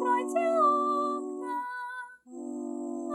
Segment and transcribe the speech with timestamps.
[0.00, 1.60] Откройте окна,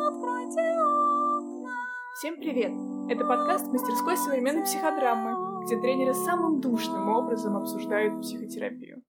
[0.08, 1.75] откройте окна.
[2.19, 2.73] Всем привет!
[3.09, 9.02] Это подкаст мастерской современной психодрамы, где тренеры самым душным образом обсуждают психотерапию.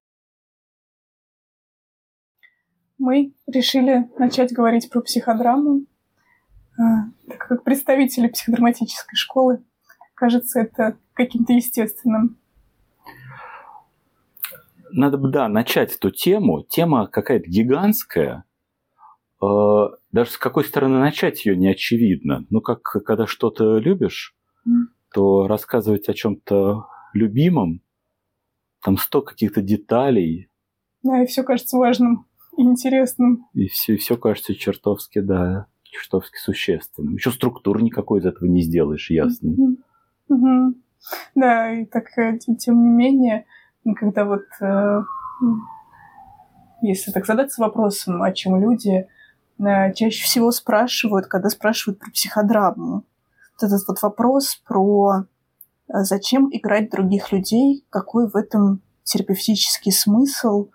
[2.97, 5.83] Мы решили начать говорить про психодраму,
[6.79, 9.63] а, так как представители психодраматической школы,
[10.15, 12.39] кажется, это каким-то естественным
[14.91, 16.65] надо бы, да, начать эту тему.
[16.69, 18.45] Тема какая-то гигантская.
[19.43, 22.47] Э, даже с какой стороны начать ее не очевидно.
[22.51, 24.35] Ну, как когда что-то любишь,
[24.67, 24.85] mm.
[25.13, 27.81] то рассказывать о чем-то любимом,
[28.83, 30.49] там сто каких-то деталей.
[31.03, 33.47] Да, и все кажется важным и интересным.
[33.53, 37.15] И все, и все кажется чертовски, да, чертовски существенным.
[37.15, 39.11] Еще структуру никакой из этого не сделаешь.
[39.11, 39.77] Mm-hmm.
[40.31, 40.75] Mm-hmm.
[41.35, 43.47] Да, и так, э, тем не менее,
[43.95, 45.03] когда вот, э,
[46.83, 49.07] если так задаться вопросом, о чем люди
[49.59, 53.05] э, чаще всего спрашивают, когда спрашивают про психодраму.
[53.55, 55.25] Вот этот вот вопрос про
[55.89, 60.71] э, зачем играть других людей, какой в этом терапевтический смысл,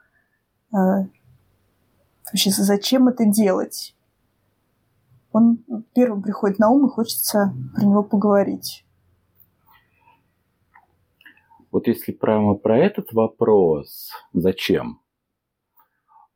[0.72, 3.94] вообще зачем это делать.
[5.34, 5.58] Он
[5.94, 8.86] первым приходит на ум, и хочется про него поговорить.
[11.72, 15.00] Вот если прямо про этот вопрос, зачем?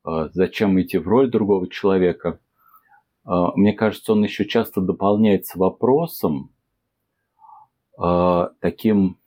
[0.02, 2.40] А, зачем идти в роль другого человека?
[3.24, 6.54] А, мне кажется, он еще часто дополняется вопросом
[7.98, 9.18] а, таким,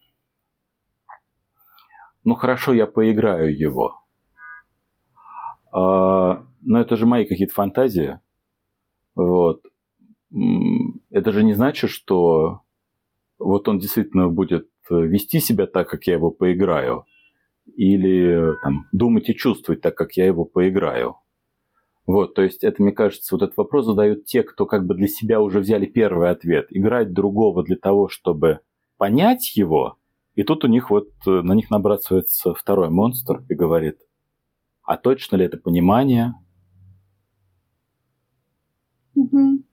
[2.23, 3.95] ну хорошо, я поиграю его.
[5.71, 8.19] Но это же мои какие-то фантазии.
[9.13, 9.61] Вот.
[11.11, 12.61] Это же не значит, что
[13.37, 17.05] вот он действительно будет вести себя так, как я его поиграю,
[17.75, 21.17] или там, думать и чувствовать так, как я его поиграю.
[22.05, 25.07] Вот, то есть это, мне кажется, вот этот вопрос задают те, кто как бы для
[25.07, 26.65] себя уже взяли первый ответ.
[26.71, 28.61] Играть другого для того, чтобы
[28.97, 29.99] понять его,
[30.39, 33.99] и тут у них вот, э, на них набрасывается второй монстр и говорит,
[34.83, 36.33] а точно ли это понимание?
[39.15, 39.63] Угу.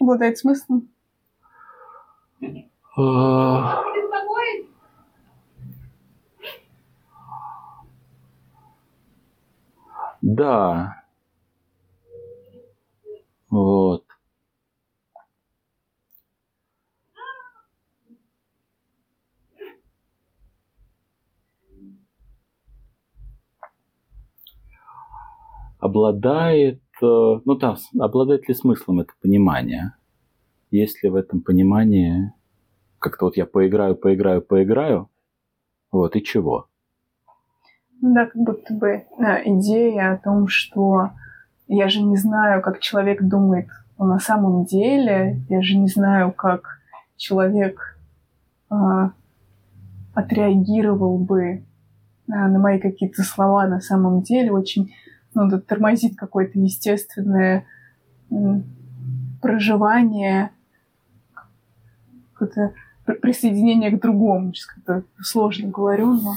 [0.00, 0.88] Обладает смыслом?
[2.96, 3.82] А.
[10.22, 11.02] Да.
[13.50, 14.04] Вот.
[25.78, 29.94] Обладает, э, ну да, обладает ли смыслом это понимание?
[30.70, 32.32] Есть ли в этом понимании
[33.02, 35.10] как-то вот я поиграю, поиграю, поиграю,
[35.90, 36.68] вот, и чего?
[38.00, 41.10] Ну да, как будто бы да, идея о том, что
[41.68, 43.68] я же не знаю, как человек думает
[43.98, 46.80] на самом деле, я же не знаю, как
[47.16, 47.98] человек
[48.70, 48.74] э,
[50.14, 51.62] отреагировал бы э,
[52.26, 54.94] на мои какие-то слова на самом деле, очень
[55.34, 57.64] ну, тормозит какое-то естественное
[59.40, 60.50] проживание,
[62.32, 62.74] какое-то
[63.04, 64.52] присоединение к другому.
[64.52, 66.34] Сейчас как-то сложно говорю, но...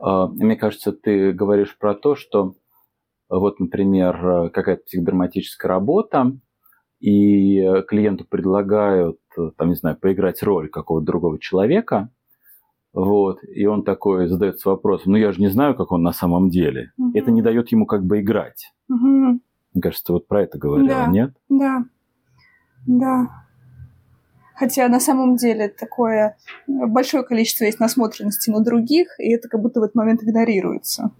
[0.00, 2.54] А, мне кажется, ты говоришь про то, что
[3.28, 6.32] вот, например, какая-то психодраматическая работа,
[7.00, 9.18] и клиенту предлагают,
[9.56, 12.10] там, не знаю, поиграть роль какого-то другого человека,
[12.92, 16.48] вот, и он такой задается вопросом, ну я же не знаю, как он на самом
[16.48, 16.92] деле.
[16.96, 17.10] Угу.
[17.14, 18.72] Это не дает ему как бы играть.
[18.88, 19.06] Угу.
[19.06, 21.36] Мне кажется, вот про это говорила, да, нет?
[21.48, 21.84] Да.
[22.88, 23.44] Да.
[24.54, 29.78] Хотя на самом деле такое большое количество есть насмотренности на других, и это как будто
[29.78, 31.12] в этот момент игнорируется.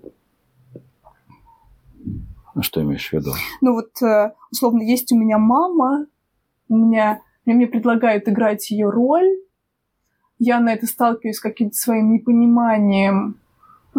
[2.55, 3.33] А что имеешь в виду?
[3.61, 6.07] Ну вот, э, условно, есть у меня мама,
[6.69, 9.29] у меня, мне предлагают играть ее роль,
[10.39, 13.39] я на это сталкиваюсь с каким-то своим непониманием
[13.95, 13.99] э,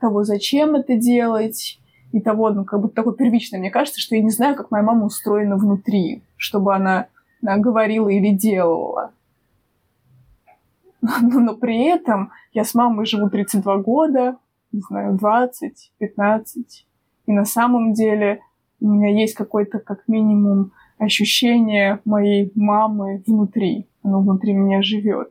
[0.00, 1.80] того, зачем это делать,
[2.12, 3.60] и того, ну, как будто такое первичное.
[3.60, 7.08] Мне кажется, что я не знаю, как моя мама устроена внутри, чтобы она,
[7.42, 9.12] она говорила или делала.
[11.00, 14.36] Но, но при этом я с мамой живу 32 года,
[14.72, 16.86] не знаю, 20, 15.
[17.26, 18.40] И на самом деле
[18.80, 23.86] у меня есть какое-то, как минимум, ощущение моей мамы внутри.
[24.02, 25.30] Оно внутри меня живет.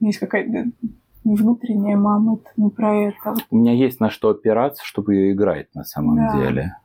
[0.00, 0.70] Есть какая-то
[1.28, 3.34] не внутренняя мама, это не про это.
[3.50, 6.32] У меня есть на что опираться, чтобы ее играть на самом да.
[6.36, 6.76] деле.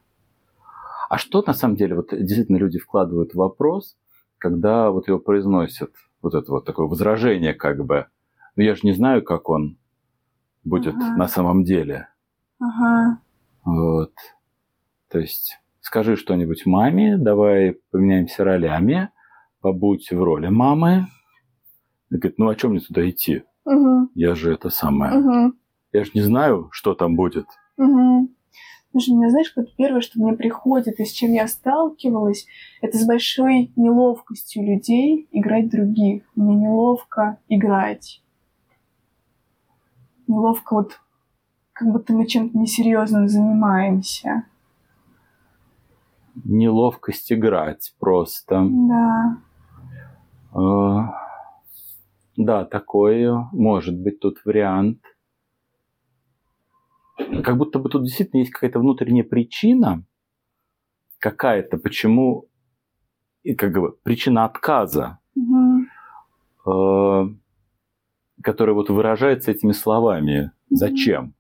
[1.10, 3.96] А что на самом деле, вот действительно люди вкладывают в вопрос,
[4.38, 8.08] когда вот его произносят, вот это вот такое возражение как бы,
[8.56, 9.78] Но я же не знаю, как он
[10.64, 11.18] будет Ага.
[11.18, 12.10] на самом деле.
[12.60, 13.20] Ага.
[13.64, 14.14] Вот.
[15.10, 19.10] То есть скажи что-нибудь маме, давай поменяемся ролями,
[19.62, 21.08] побудь в роли мамы.
[22.10, 23.44] И говорит, ну а чем мне туда идти?
[23.66, 24.10] Угу.
[24.16, 25.18] Я же это самое.
[25.20, 25.54] Угу.
[25.94, 27.46] Я же не знаю, что там будет.
[27.78, 28.30] Угу.
[28.92, 32.46] Слушай, мне знаешь, вот первое, что мне приходит, и с чем я сталкивалась,
[32.80, 36.24] это с большой неловкостью людей играть других.
[36.36, 38.22] Мне неловко играть.
[40.28, 41.00] Неловко вот,
[41.74, 44.44] как будто мы чем-то несерьезным занимаемся.
[46.44, 48.64] Неловкость играть просто.
[48.70, 49.38] Да.
[52.38, 55.00] Э, Да, такое может быть тут вариант.
[57.44, 60.04] Как будто бы тут действительно есть какая-то внутренняя причина,
[61.20, 62.48] какая-то, почему,
[63.44, 65.88] и как бы причина отказа, Мгм.
[66.66, 67.28] э,
[68.42, 70.52] которая вот выражается этими словами.
[70.70, 71.34] Зачем?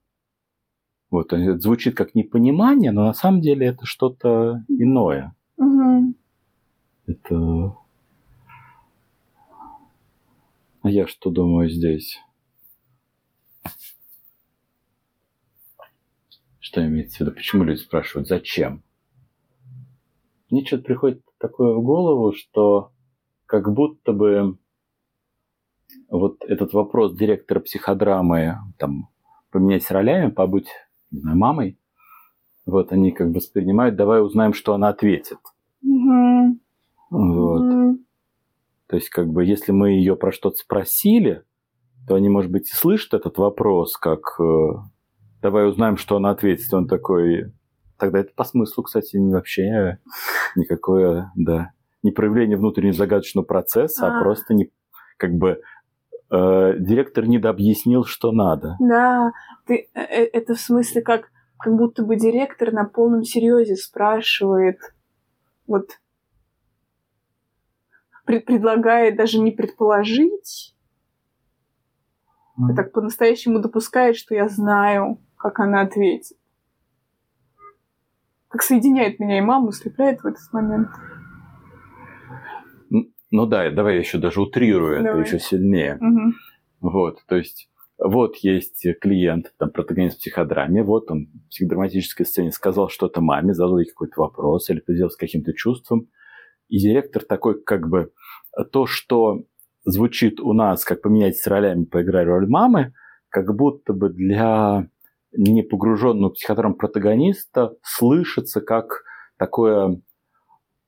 [1.09, 5.35] Вот это звучит как непонимание, но на самом деле это что-то иное.
[5.57, 6.15] Мгм.
[7.07, 7.75] Это...
[10.83, 12.19] А я что думаю здесь?
[16.59, 17.31] Что имеется в виду?
[17.31, 18.83] Почему люди спрашивают, зачем?
[20.49, 22.91] Мне что-то приходит такое в голову, что
[23.45, 24.57] как будто бы
[26.09, 29.07] вот этот вопрос директора психодрамы, там,
[29.51, 30.67] поменять ролями, побудь,
[31.11, 31.79] не знаю, мамой,
[32.65, 35.37] вот они как бы воспринимают, давай узнаем, что она ответит.
[35.81, 36.59] Мгм.
[37.09, 37.61] Вот.
[37.61, 38.05] Мгм.
[38.93, 41.41] То есть, как бы, если мы ее про что-то спросили,
[42.07, 44.43] то они, может быть, и слышат этот вопрос, как э,
[45.41, 46.71] давай узнаем, что она ответит.
[46.75, 47.51] Он такой,
[47.97, 49.97] тогда это по смыслу, кстати, вообще
[50.55, 51.71] никакое, да,
[52.03, 54.21] не проявление внутреннего загадочного процесса, а, А.
[54.21, 54.69] просто не,
[55.17, 55.59] как бы,
[56.29, 58.75] э, директор недообъяснил, что надо.
[58.79, 59.31] Да,
[59.65, 64.77] ты, э, э, это в смысле как, как будто бы директор на полном серьезе спрашивает,
[65.65, 65.87] вот
[68.25, 70.75] пред- предлагает даже не предположить,
[72.57, 76.37] а так по-настоящему допускает, что я знаю, как она ответит.
[78.47, 80.89] Как соединяет меня и маму, слепляет в этот момент.
[83.31, 85.23] Ну да, давай я еще даже утрирую это Давай.
[85.25, 85.97] еще сильнее.
[85.99, 86.35] Мгм.
[86.81, 87.67] Вот, то есть
[87.97, 93.55] вот есть клиент, там, протагонист в психодраме, вот он в психодраматической сцене сказал что-то маме,
[93.55, 96.09] задал ей какой-то вопрос или поделился каким-то чувством,
[96.73, 98.11] и директор такой как бы
[98.71, 99.43] то, что
[99.85, 102.93] звучит у нас, как поменять ролями, поиграй роль мамы,
[103.29, 104.87] как будто бы для
[105.33, 109.03] непогруженного в психодрам протагониста слышится как
[109.37, 110.01] такое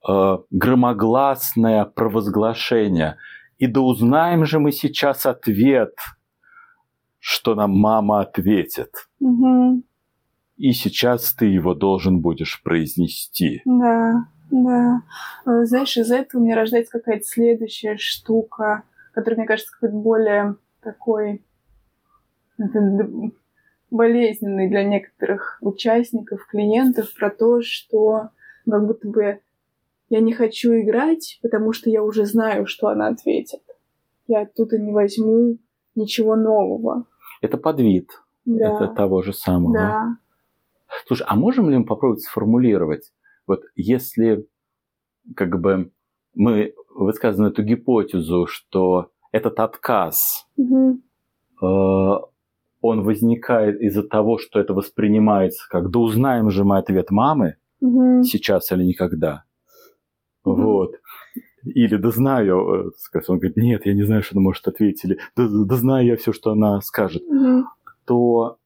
[0.09, 3.17] э, громогласное провозглашение.
[3.59, 5.93] И да узнаем же мы сейчас ответ,
[7.19, 9.07] что нам мама ответит.
[9.19, 9.83] Мгм.
[10.57, 13.61] И сейчас ты его должен будешь произнести.
[13.65, 15.01] Да, да.
[15.45, 18.83] Э, Знаешь, из этого у меня рождается какая-то следующая штука,
[19.13, 21.44] которая, мне кажется, какой-то более такой
[23.92, 28.30] болезненный для некоторых участников, клиентов, про то, что
[28.69, 29.39] как будто бы
[30.09, 33.62] я не хочу играть, потому что я уже знаю, что она ответит.
[34.27, 35.57] Я оттуда не возьму
[35.95, 37.06] ничего нового.
[37.42, 38.09] Это подвид
[38.45, 39.73] Да, это того же самого.
[39.73, 40.18] да.
[41.07, 43.11] Слушай, а можем ли мы попробовать сформулировать,
[43.47, 44.47] вот если
[45.35, 45.92] как бы
[46.33, 51.02] мы высказываем эту гипотезу, что этот отказ, Мгм.
[51.61, 51.66] э,
[52.81, 58.23] он возникает из-за того, что это воспринимается как «да узнаем же мы ответ мамы Мгм.
[58.23, 59.44] сейчас или никогда».
[60.44, 60.64] Мгм.
[60.64, 60.95] Вот.
[61.64, 65.06] Или «да знаю», э, скажем, он говорит «нет, я не знаю, что она может ответить»,
[65.06, 67.66] или «да, да знаю я все, что она скажет», Мгм.
[68.06, 68.57] то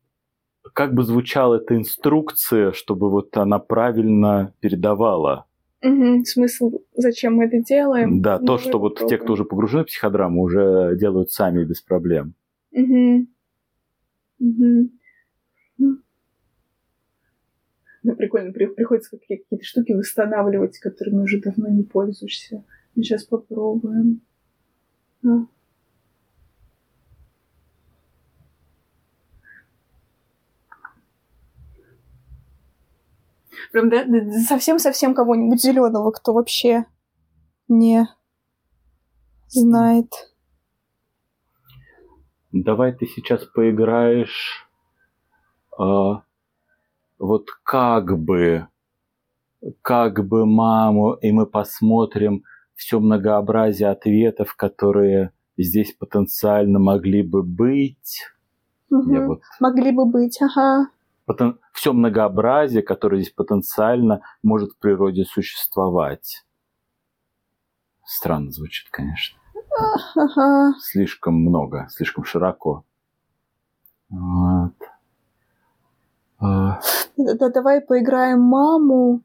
[0.79, 5.45] как бы звучала эта инструкция, чтобы вот она правильно передавала.
[5.81, 6.23] Мгм.
[6.23, 8.21] Смысл, зачем мы это делаем?
[8.21, 9.19] Да, то, Давай что вот те, попробуем.
[9.23, 12.33] кто уже погружены в психодраму, уже делают сами без проблем.
[12.71, 13.27] Мгм.
[14.39, 14.89] М.
[18.03, 22.63] Ну, прикольно, при- приходится какие- какие-то штуки восстанавливать, которыми уже давно не пользуешься.
[22.95, 24.21] Ну, сейчас попробуем.
[25.25, 25.45] А.
[33.71, 34.05] Прям да,
[34.47, 36.85] совсем-совсем кого-нибудь зеленого, кто вообще
[37.67, 38.07] не
[39.47, 40.11] знает.
[42.51, 44.67] Давай ты сейчас поиграешь
[45.77, 46.23] а,
[47.19, 48.67] вот как бы,
[49.81, 52.43] как бы маму, и мы посмотрим
[52.75, 58.23] все многообразие ответов, которые здесь потенциально могли бы быть.
[58.89, 60.89] Я вот Могли бы быть, ага.
[61.73, 66.45] Все многообразие, которое здесь потенциально может в природе существовать.
[68.03, 69.39] Странно звучит, конечно.
[70.15, 70.73] Ага.
[70.79, 72.83] Слишком много, слишком широко.
[74.09, 74.73] Вот.
[76.39, 76.79] А,
[77.17, 79.21] Да, да, давай поиграем маму,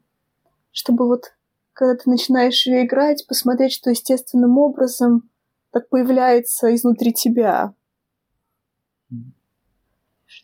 [0.71, 1.33] чтобы вот,
[1.73, 5.29] когда ты начинаешь ее играть, посмотреть, что естественным образом
[5.71, 7.73] так появляется изнутри тебя.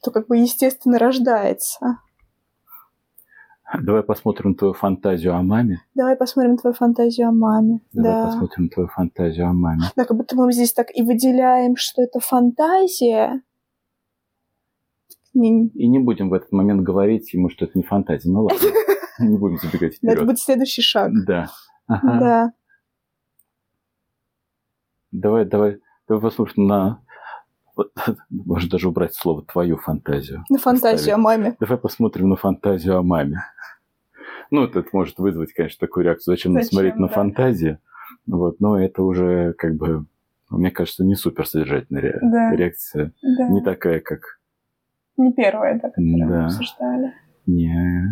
[0.02, 2.00] Что как бы естественно рождается.
[3.84, 5.80] Давай посмотрим твою фантазию о маме.
[5.94, 7.82] Давай посмотрим твою фантазию о маме.
[7.94, 8.26] Давай да.
[8.26, 9.84] посмотрим твою фантазию о маме.
[9.96, 13.44] Да, как будто мы здесь так и выделяем, что это фантазия.
[15.36, 18.28] Не- И не будем в этот момент говорить ему, что это не фантазия.
[18.30, 18.68] Ну ладно,
[19.20, 20.26] не будем забегать да, это вперед.
[20.26, 21.12] будет следующий шаг.
[21.28, 21.50] Да.
[21.88, 22.54] Да.
[25.12, 27.04] Давай, давай, давай послушаем на...
[28.30, 30.44] Можно даже убрать слово «твою фантазию».
[30.50, 31.56] На фантазию о маме.
[31.60, 33.44] Давай посмотрим на фантазию о маме.
[34.50, 36.34] Ну, это может вызвать, конечно, такую реакцию.
[36.36, 37.14] Зачем, нам Зачем, смотреть на да.
[37.14, 37.78] фантазию?
[38.28, 40.06] Вот, но это уже как бы,
[40.50, 42.56] мне кажется, не супер содержательная ре- Да.
[42.56, 43.14] реакция.
[43.22, 43.48] Да.
[43.48, 44.40] Не такая, как
[45.18, 46.46] Не первая, да, которую мы Да.
[46.46, 47.14] обсуждали.
[47.46, 48.08] не...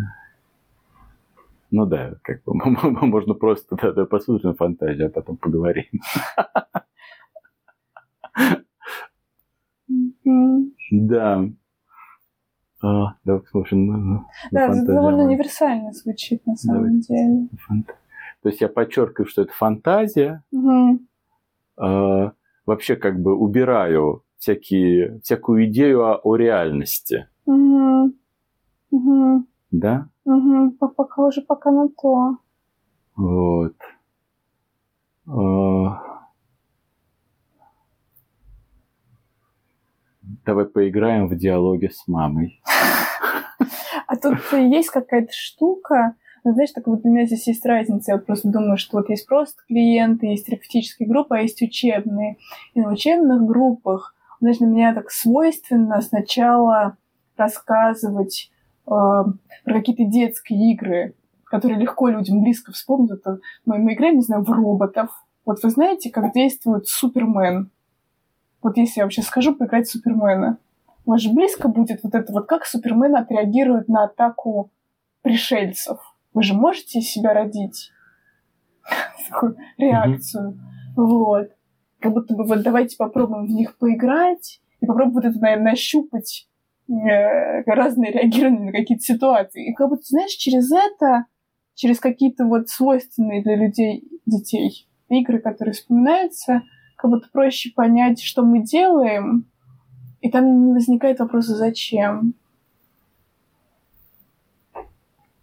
[1.72, 2.54] Ну да, как бы
[3.06, 5.84] можно просто да, да, посмотрим на фантазию, а потом поговорим.
[10.34, 10.72] Мгм.
[10.90, 11.44] Да.
[12.82, 17.14] А, давай посмотрим на, на- на Да, это довольно универсально звучит на самом Давайте.
[17.14, 17.48] деле.
[17.68, 17.94] Фант-
[18.42, 21.06] То есть я подчеркиваю, что это фантазия, Мгм.
[21.76, 22.32] а,
[22.64, 28.14] вообще как бы убираю всякие, всякую идею о, о реальности, Мгм.
[28.90, 29.46] Мгм.
[29.70, 30.08] да?
[30.24, 32.36] П- Похоже пока на то.
[33.16, 33.74] Вот.
[35.26, 36.02] А,
[40.44, 42.62] Давай поиграем в диалоге с мамой.
[44.06, 48.12] А тут есть какая-то штука, ну, знаешь, так вот для меня здесь есть разница.
[48.12, 52.38] Я вот просто думаю, что вот есть просто клиенты, есть терапевтические группы, а есть учебные.
[52.74, 56.96] И на учебных группах, знаешь, для меня так свойственно сначала
[57.36, 58.50] рассказывать
[58.86, 59.34] э, про
[59.66, 63.10] какие-то детские игры, которые легко людям близко вспомнить.
[63.10, 65.10] Это мы, мы играем, не знаю, в роботов.
[65.44, 67.70] Вот вы знаете, как действует Супермен?
[68.62, 70.58] Вот если я вообще скажу поиграть в Супермена.
[71.16, 74.70] Же близко будет вот это вот, как Супермен отреагирует на атаку
[75.22, 75.98] пришельцев.
[76.32, 77.90] Вы же можете себя родить
[79.28, 80.58] такую реакцию.
[80.96, 81.50] Вот.
[81.98, 86.48] Как будто бы вот давайте попробуем в них поиграть и попробуем вот это, наверное, нащупать
[86.88, 89.70] э, разные реагирования на какие-то ситуации.
[89.70, 91.26] И как будто, знаешь, через это,
[91.74, 96.62] через какие-то вот свойственные для людей, детей игры, которые вспоминаются,
[97.00, 99.46] как будто проще понять, что мы делаем,
[100.20, 102.34] и там не возникает вопроса «зачем?».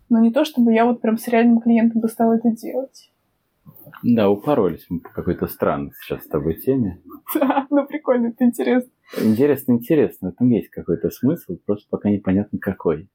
[0.09, 3.11] Но не то, чтобы я вот прям с реальным клиентом бы стала это делать.
[4.03, 7.01] Да, упоролись мы по какой-то странной сейчас с тобой теме.
[7.35, 8.89] Да, ну прикольно, это интересно.
[9.21, 10.27] Интересно, интересно.
[10.27, 13.09] Этом есть какой-то смысл, просто пока непонятно какой.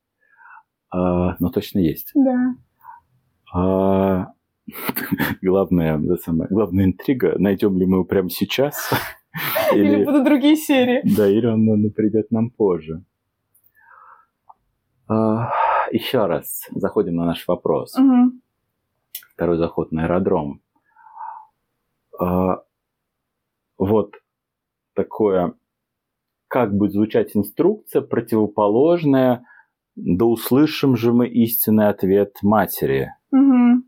[0.90, 2.10] А, но точно есть.
[2.14, 2.54] Да.
[3.54, 4.32] А,
[5.42, 8.90] главная, да, самая, главная интрига, найдем ли мы его прямо сейчас,
[9.72, 11.00] Или, или, будут другие серии.
[11.16, 13.02] да, или он, он придет нам позже.
[15.08, 15.50] А,
[15.90, 17.96] еще раз заходим на наш вопрос.
[17.96, 18.42] Мгм.
[19.34, 20.60] Второй заход на аэродром.
[22.18, 22.62] А,
[23.78, 24.14] вот
[24.94, 25.54] такое,
[26.48, 29.44] как будет звучать инструкция, противоположная,
[29.96, 33.12] да услышим же мы истинный ответ матери.
[33.30, 33.84] Мгм.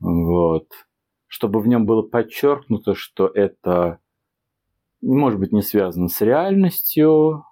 [0.00, 0.68] Вот.
[1.26, 3.98] Чтобы в нем было подчеркнуто, что это,
[5.02, 7.44] может быть, не связано с реальностью,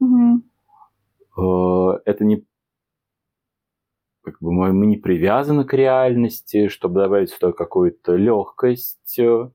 [0.00, 1.40] э,
[2.04, 2.46] это не
[4.24, 9.50] как бы мы, мы не привязаны к реальности, чтобы добавить сюда какую-то легкость, э,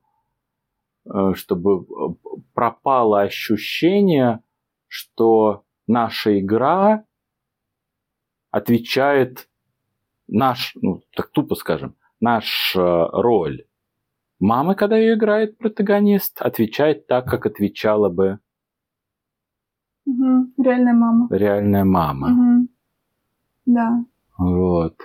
[1.34, 4.42] чтобы э, пропало ощущение,
[4.86, 7.04] что наша игра
[8.50, 9.48] отвечает
[10.28, 13.64] наш, ну, так тупо скажем, наша роль.
[14.38, 18.38] Мама, когда ее играет протагонист, отвечает так, как отвечала бы
[20.06, 20.54] Мгм.
[20.58, 21.28] Реальная мама.
[21.30, 22.28] реальная мама.
[22.28, 22.68] Мгм.
[23.66, 24.04] Да,
[24.38, 24.96] Вот.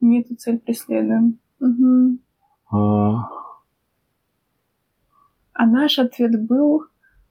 [0.00, 1.38] мы эту цель преследуем.
[1.60, 2.18] Мгм.
[2.70, 3.28] А,
[5.52, 6.82] А наш ответ был,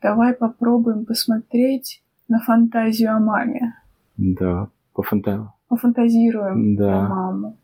[0.01, 3.75] давай попробуем посмотреть на фантазию о маме.
[4.17, 5.51] Да, пофанта...
[5.67, 7.05] Пофантазируем Да.
[7.07, 7.57] про маму.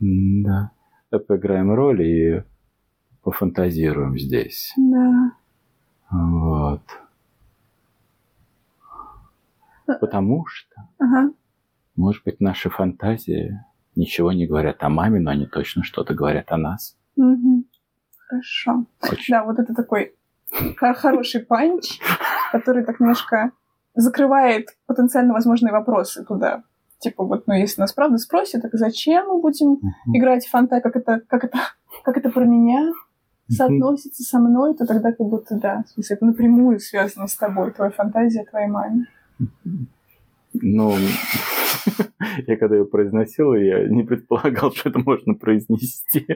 [0.00, 0.70] Да.
[1.14, 2.42] Давай поиграем роль и
[3.22, 4.72] пофантазируем здесь.
[4.76, 5.30] Да.
[6.10, 6.82] Вот.
[9.86, 11.32] Потому что, Ага.
[11.94, 13.60] может быть, наши фантазии
[13.94, 16.96] ничего не говорят о маме, но они точно что-то говорят о нас.
[17.14, 17.64] Мгм.
[18.26, 18.86] Хорошо.
[19.02, 19.34] Очень.
[19.34, 20.16] Да, вот это такой
[20.76, 22.00] хо- хороший панч,
[22.50, 23.52] который так немножко
[23.94, 26.64] закрывает потенциально возможные вопросы туда.
[26.98, 29.78] Типа вот, ну, если нас правда спросят, так зачем мы будем
[30.14, 31.58] играть в фантазию, как это, как это,
[32.04, 32.92] как это про меня
[33.48, 37.72] соотносится со мной, то тогда как будто да, в смысле, это напрямую связано с тобой,
[37.72, 39.06] твоя фантазия твоей маме.
[40.54, 40.94] Ну,
[42.46, 46.26] я когда ее произносил, я не предполагал, что это можно произнести.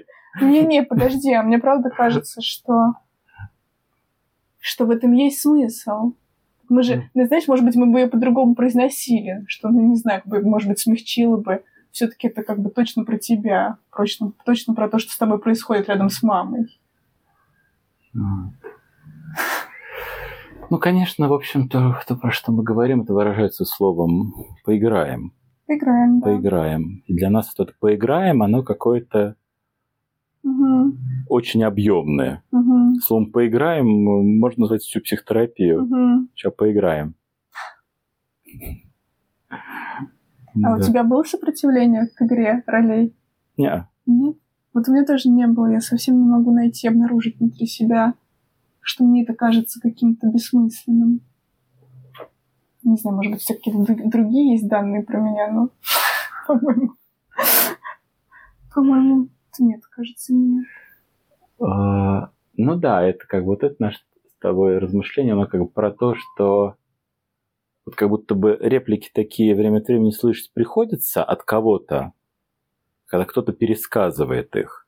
[0.40, 2.94] Не-не, подожди, а мне правда кажется, что
[4.60, 6.12] что в этом есть смысл.
[6.68, 10.22] Мы же, ну, знаешь, может быть, мы бы ее по-другому произносили, что, ну, не знаю,
[10.22, 11.62] как бы, может быть, смягчило бы.
[11.90, 15.88] Все-таки это как бы точно про тебя, точно, точно про то, что с тобой происходит
[15.88, 16.78] рядом с мамой.
[20.70, 24.34] Ну, конечно, в общем-то, то, про что мы говорим, это выражается словом
[24.64, 25.32] «поиграем».
[25.66, 26.26] Поиграем, да.
[26.26, 27.02] Поиграем.
[27.06, 29.36] И для нас вот это «поиграем», оно какое-то
[31.28, 32.42] Очень объемное.
[32.50, 33.86] мгм, Словом «поиграем»
[34.38, 35.84] можно назвать всю психотерапию.
[35.84, 36.28] мгм.
[36.34, 37.14] Сейчас поиграем.
[40.64, 43.14] А у тебя было сопротивление к игре ролей?
[43.56, 44.36] Не, Нет?
[44.74, 45.66] Вот у меня тоже не было.
[45.70, 48.14] Я совсем не могу найти, обнаружить внутри себя,
[48.80, 51.20] что мне это кажется каким-то бессмысленным.
[52.82, 55.70] Не знаю, может быть, все какие-то друг- другие есть данные про меня, но,
[56.46, 56.92] по-моему,
[58.74, 59.28] по-моему,
[59.60, 60.66] нет, кажется, нет.
[61.60, 63.98] А, Ну да, это как бы вот это наше
[64.28, 66.76] с тобой размышление, оно как бы про то, что
[67.86, 72.12] вот как будто бы реплики такие время от времени слышать приходится от кого-то,
[73.06, 74.86] когда кто-то пересказывает их.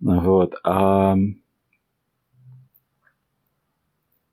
[0.00, 0.54] Вот.
[0.64, 1.14] А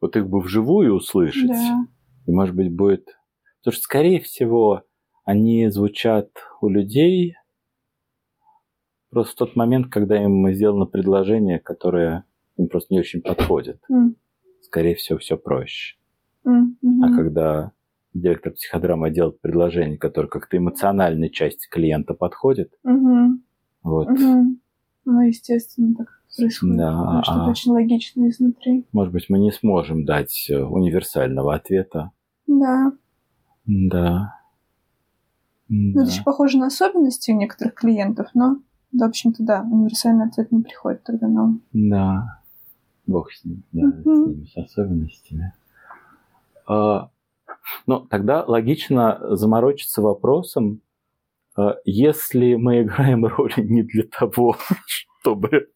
[0.02, 1.86] вот их бы вживую услышать, Да.
[2.26, 3.18] и, может быть, будет...
[3.60, 4.84] Потому что, скорее всего,
[5.26, 6.30] они звучат
[6.62, 7.36] у людей
[9.18, 12.24] просто в тот момент, когда им сделано предложение, которое
[12.58, 13.82] им просто не очень подходит.
[13.90, 14.16] М,
[14.62, 15.96] Скорее всего, все проще.
[16.44, 17.04] мгм.
[17.04, 17.72] А когда
[18.14, 23.44] директор психодрамы делает предложение, которое как-то эмоциональной части клиента подходит, Мгм,
[23.84, 24.60] вот, мгм.
[25.06, 26.78] Ну, естественно, так происходит.
[26.78, 28.86] Да, потому что а- очень логично изнутри.
[28.92, 32.12] может быть, мы не сможем дать э, универсального ответа.
[32.46, 32.92] Да.
[33.66, 34.34] Да.
[35.70, 36.02] Ну, Да.
[36.04, 38.58] это еще похоже на особенности у некоторых клиентов, но,
[38.92, 41.62] в общем-то, да, универсальный ответ не приходит тогда на ум.
[41.74, 42.40] Да.
[43.06, 44.02] Бог с ним, да, Мгм.
[44.04, 45.54] с ними, с особенностями.
[46.68, 47.10] А,
[47.86, 50.82] ну, тогда логично заморочиться вопросом,
[51.58, 54.58] а, если мы играем роли не для того,
[55.22, 55.70] чтобы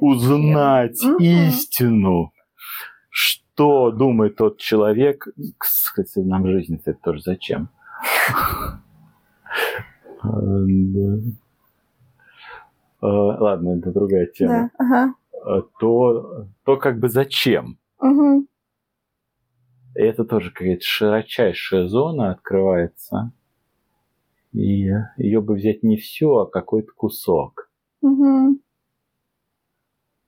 [0.00, 1.16] узнать Мгм.
[1.18, 2.32] истину,
[3.08, 5.26] что думает тот человек,
[5.58, 7.68] кстати, нам в жизни это тоже зачем?
[10.22, 11.18] А, да.
[13.06, 14.70] А, Ладно, это другая тема.
[14.78, 15.14] Да, ага.
[15.44, 17.78] А, то, то как бы зачем?
[19.94, 23.32] И это тоже какая-то широчайшая зона открывается.
[24.52, 27.70] И ее бы взять не все, а какой-то кусок.
[28.02, 28.60] Мгм.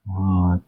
[0.04, 0.62] Вот.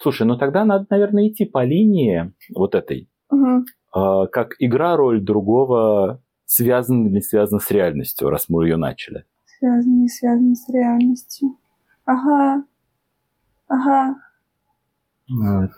[0.00, 3.08] Слушай, ну тогда надо, наверное, идти по линии вот этой.
[3.30, 3.66] Мгм.
[3.92, 9.24] а, как игра роль другого связана или не связана с реальностью, раз мы ее начали.
[9.58, 11.56] Связано, не связано с реальностью.
[12.04, 12.64] Ага.
[13.68, 14.16] Ага.
[15.28, 15.70] Вот.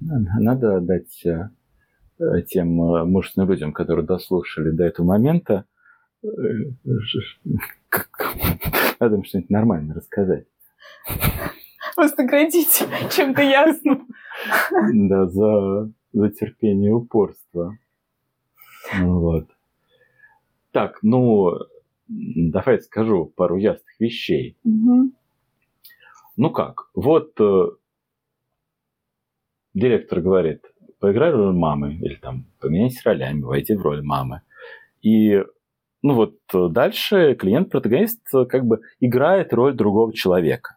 [0.00, 1.50] Надо- Надо дать э,
[2.18, 5.64] э, тем э, мужественным людям, которые дослушали до этого момента,
[9.00, 10.46] надо им что-нибудь нормально рассказать.
[11.94, 14.08] Просто градите чем-то ясным.
[14.92, 17.76] Да, за, за терпение и упорство.
[18.98, 19.48] Ну Вот.
[20.72, 21.52] Так, ну,
[22.08, 24.56] давай скажу пару ясных вещей.
[24.64, 25.12] Мгм.
[26.36, 27.66] Ну как, вот э,
[29.74, 30.62] директор говорит,
[30.98, 34.42] поиграй роль мамы, или там поменяйся ролями, войди в роль мамы.
[35.02, 35.42] И
[36.02, 36.36] ну вот
[36.72, 40.76] дальше клиент-протагонист как бы играет роль другого человека.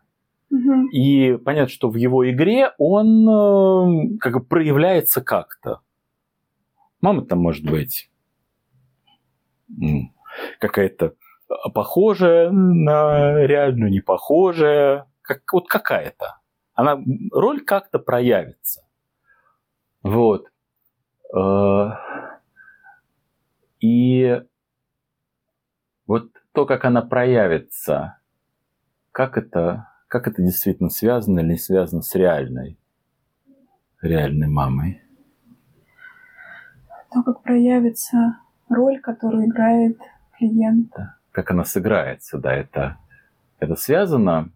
[0.91, 5.81] И понятно, что в его игре он э, как бы проявляется как-то.
[7.01, 8.09] Мама там может быть
[10.59, 11.15] какая-то
[11.73, 16.39] похожая на реальную, не похожая, как, вот какая-то.
[16.73, 16.99] Она,
[17.31, 18.87] роль как-то проявится.
[20.03, 20.47] Вот.
[21.35, 21.89] Э,
[23.79, 24.41] И
[26.05, 28.19] вот то, как она проявится,
[29.11, 32.77] как это, как это действительно связано или не связано с реальной
[34.01, 35.01] реальной мамой?
[37.11, 39.99] То, как проявится роль, которую играет
[40.39, 40.91] клиент.
[41.31, 42.97] Как она сыграется, да, это,
[43.59, 44.51] это связано?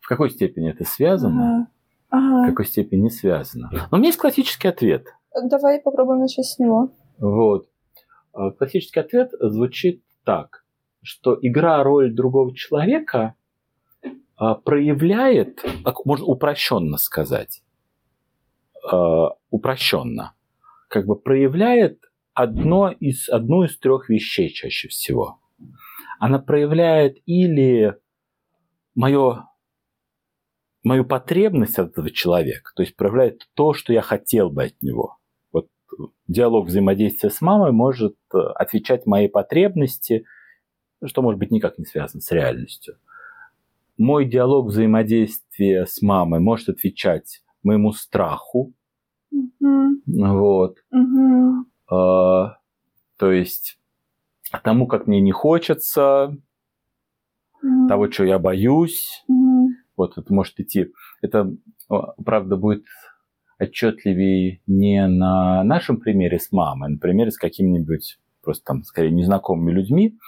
[0.00, 1.68] В какой степени это связано?
[2.10, 2.30] Ага.
[2.36, 2.50] В Ага.
[2.50, 3.68] какой степени не связано?
[3.72, 5.06] Но у меня есть классический ответ.
[5.50, 6.90] Давай попробуем начать с него.
[7.18, 7.68] Вот.
[8.32, 10.64] А, Классический ответ звучит так,
[11.02, 13.34] что игра роль другого человека
[14.36, 17.62] а, проявляет, так можно упрощенно сказать,
[18.90, 20.34] а, упрощенно,
[20.88, 22.00] как бы проявляет
[22.36, 25.40] одно из, одну из трех вещей чаще всего.
[26.20, 27.96] Она проявляет или
[28.94, 29.48] мое,
[30.84, 35.16] мою потребность от этого человека, то есть проявляет то, что я хотел бы от него.
[35.50, 35.68] Вот
[36.28, 40.26] диалог взаимодействия с мамой может э, отвечать моей потребности,
[41.04, 42.98] что может быть никак не связано с реальностью.
[43.96, 48.74] Мой диалог взаимодействия с мамой может отвечать моему страху,
[49.30, 50.02] Мгм.
[50.06, 51.66] вот, Мгм.
[51.90, 52.58] А,
[53.18, 53.78] то есть
[54.62, 56.36] тому, как мне не хочется,
[57.62, 57.88] Мгм.
[57.88, 59.24] того, чего я боюсь.
[59.28, 59.76] Мгм.
[59.96, 60.92] Вот это может идти.
[61.22, 61.50] Это,
[61.88, 62.84] о, правда, будет
[63.58, 69.10] отчетливее не на нашем примере с мамой, а на примере с какими-нибудь просто там, скорее,
[69.10, 70.18] незнакомыми людьми,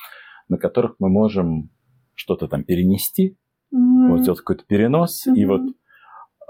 [0.49, 1.71] на которых мы можем
[2.15, 3.37] что-то там перенести,
[3.71, 4.09] Мгм.
[4.09, 5.49] вот сделать какой-то перенос, и Мгм.
[5.49, 5.63] вот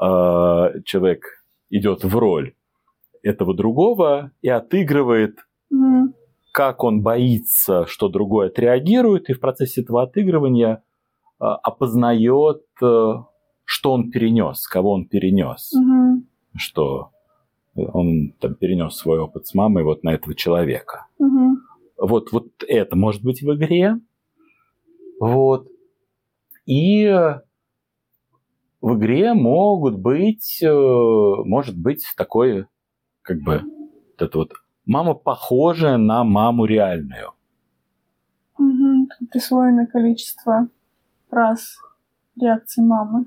[0.00, 1.24] а, человек
[1.70, 2.54] идет в роль
[3.28, 5.36] этого другого и отыгрывает
[5.70, 6.14] Мгм.
[6.52, 10.82] как он боится, что другой отреагирует, и в процессе этого отыгрывания
[11.40, 13.12] а, опознает, э,
[13.64, 16.26] что он перенес, кого он перенес, Мгм.
[16.56, 17.10] что
[17.76, 21.06] он там перенес свой опыт с мамой вот на этого человека.
[21.18, 21.58] Мгм.
[21.96, 23.96] Вот, вот это может быть в игре.
[25.20, 25.68] Вот.
[26.66, 27.06] И
[28.80, 32.66] в игре могут быть, э, может быть такой,
[33.28, 34.52] как бы, вот это вот
[34.86, 37.32] мама похожая на маму реальную.
[38.56, 39.08] Мгм.
[39.30, 40.68] Присвоенное количество
[41.30, 41.76] раз
[42.40, 43.26] реакции мамы.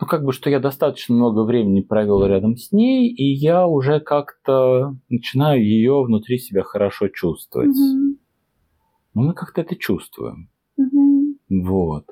[0.00, 3.98] Ну, как бы, что я достаточно много времени провел рядом с ней, и я уже
[3.98, 7.74] как-то начинаю ее внутри себя хорошо чувствовать.
[7.74, 10.48] Ну, мы как-то это чувствуем.
[10.76, 11.38] Мгм.
[11.64, 12.04] Вот.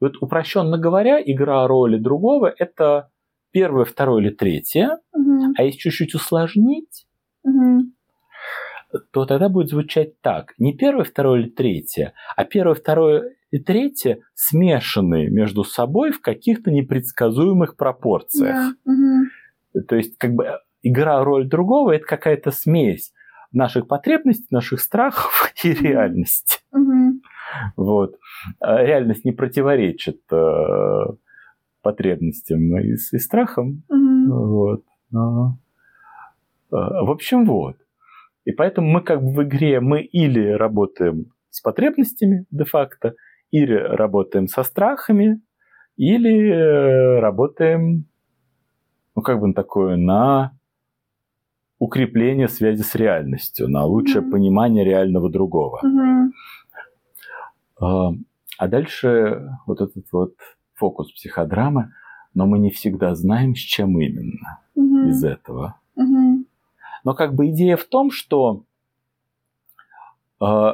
[0.00, 3.11] И вот упрощенно говоря, игра роли другого– это
[3.52, 4.98] первое, второе или третье.
[5.14, 5.54] Мгм.
[5.56, 7.06] А если чуть-чуть усложнить,
[7.44, 7.92] Мгм.
[9.12, 10.54] то тогда будет звучать так.
[10.58, 16.70] Не первое, второе или третье, а первое, второе и третье смешанные между собой в каких-то
[16.70, 18.74] непредсказуемых пропорциях.
[18.84, 18.92] Да.
[18.92, 19.24] Мгм.
[19.88, 23.12] То есть, как бы игра роль другого это какая-то смесь
[23.52, 26.58] наших потребностей, наших страхов и реальности.
[26.72, 27.20] Мгм.
[27.76, 28.16] Вот.
[28.60, 31.04] А Реальность не противоречит э,
[31.82, 33.82] потребностям и, и страхам.
[33.88, 34.30] Мгм.
[34.30, 34.84] Вот.
[35.10, 35.58] Но,
[36.70, 37.76] э, в общем, вот.
[38.44, 43.14] И поэтому мы как бы в игре мы или работаем с потребностями де-факто,
[43.50, 45.40] или работаем со страхами,
[45.96, 48.06] или э, работаем,
[49.14, 50.52] ну, как бы на такое, на
[51.78, 54.30] укрепление связи с реальностью, на лучшее Мгм.
[54.30, 55.80] понимание реального другого.
[57.80, 58.10] А
[58.58, 60.34] а дальше вот этот вот
[60.82, 61.92] фокус психодрамы,
[62.34, 65.10] но мы не всегда знаем, с чем именно Мгм.
[65.10, 65.78] из этого.
[65.94, 66.46] Мгм.
[67.04, 68.64] Но как бы идея в том, что
[70.40, 70.72] э,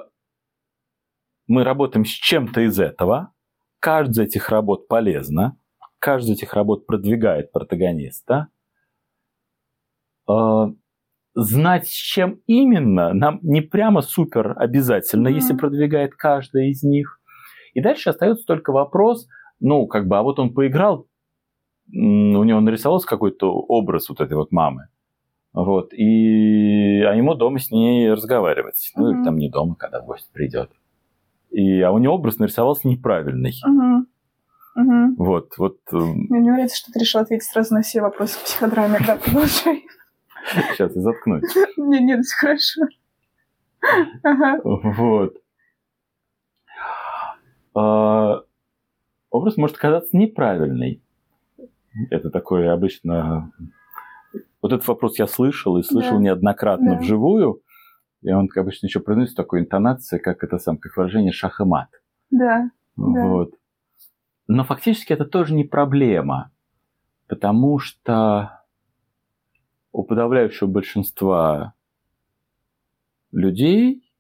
[1.47, 3.33] мы работаем с чем-то из этого,
[3.81, 5.59] каждая из этих работ полезна,
[5.99, 8.49] каждая из этих работ продвигает протагониста.
[10.27, 10.67] Э,
[11.35, 15.37] знать, с чем именно, нам не прямо супер обязательно, Мгм.
[15.37, 17.21] если продвигает каждая из них.
[17.75, 19.29] И дальше остается только вопрос,
[19.61, 21.07] ну, как бы, а вот он поиграл,
[21.91, 24.89] у него нарисовался какой-то образ вот этой вот мамы.
[25.53, 28.93] Вот, и а ему дома с ней разговаривать.
[28.95, 30.71] Ну, или там не дома, когда гость придет.
[31.51, 33.55] И, а у него образ нарисовался неправильный.
[33.65, 34.07] Мгм.
[34.75, 35.15] Мгм.
[35.17, 38.45] Вот, вот эм, Мне не нравится, что ты решил ответить сразу на все вопросы в
[38.45, 38.99] психодраме.
[39.05, 39.85] Да, продолжай.
[40.73, 41.43] сейчас я заткнусь.
[41.77, 42.83] Не, нет, все хорошо.
[44.23, 44.61] Ага.
[44.63, 45.37] Вот.
[47.75, 48.43] А,
[49.39, 51.03] образ может казаться неправильный.
[52.11, 53.53] Это такое обычно...
[54.61, 56.23] Вот этот вопрос я слышал, и слышал Да.
[56.23, 57.01] неоднократно Да.
[57.01, 57.63] вживую.
[58.23, 61.89] И он обычно еще произносит такой интонацией, как это сам, как выражение шах и мат.
[62.31, 62.71] Да.
[62.97, 63.27] Да.
[63.27, 63.55] Вот.
[64.49, 66.51] Но фактически это тоже не проблема,
[67.29, 68.63] потому что
[69.93, 71.75] у подавляющего большинства
[73.31, 74.11] людей,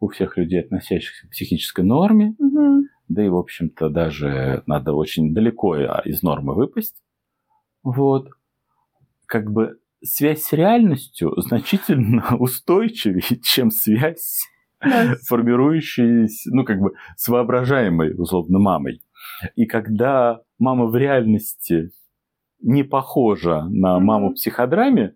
[0.00, 2.84] у всех людей, относящихся к психической норме, Мгм.
[3.08, 7.02] Да и, в общем-то, даже надо очень далеко из нормы выпасть,
[7.82, 8.30] вот,
[9.26, 14.46] как бы связь с реальностью значительно устойчивее, чем связь,
[14.80, 15.16] Да.
[15.26, 19.02] формирующаяся, ну, как бы, с воображаемой, условно, мамой.
[19.56, 21.90] И когда мама в реальности
[22.60, 25.14] не похожа на маму в психодраме,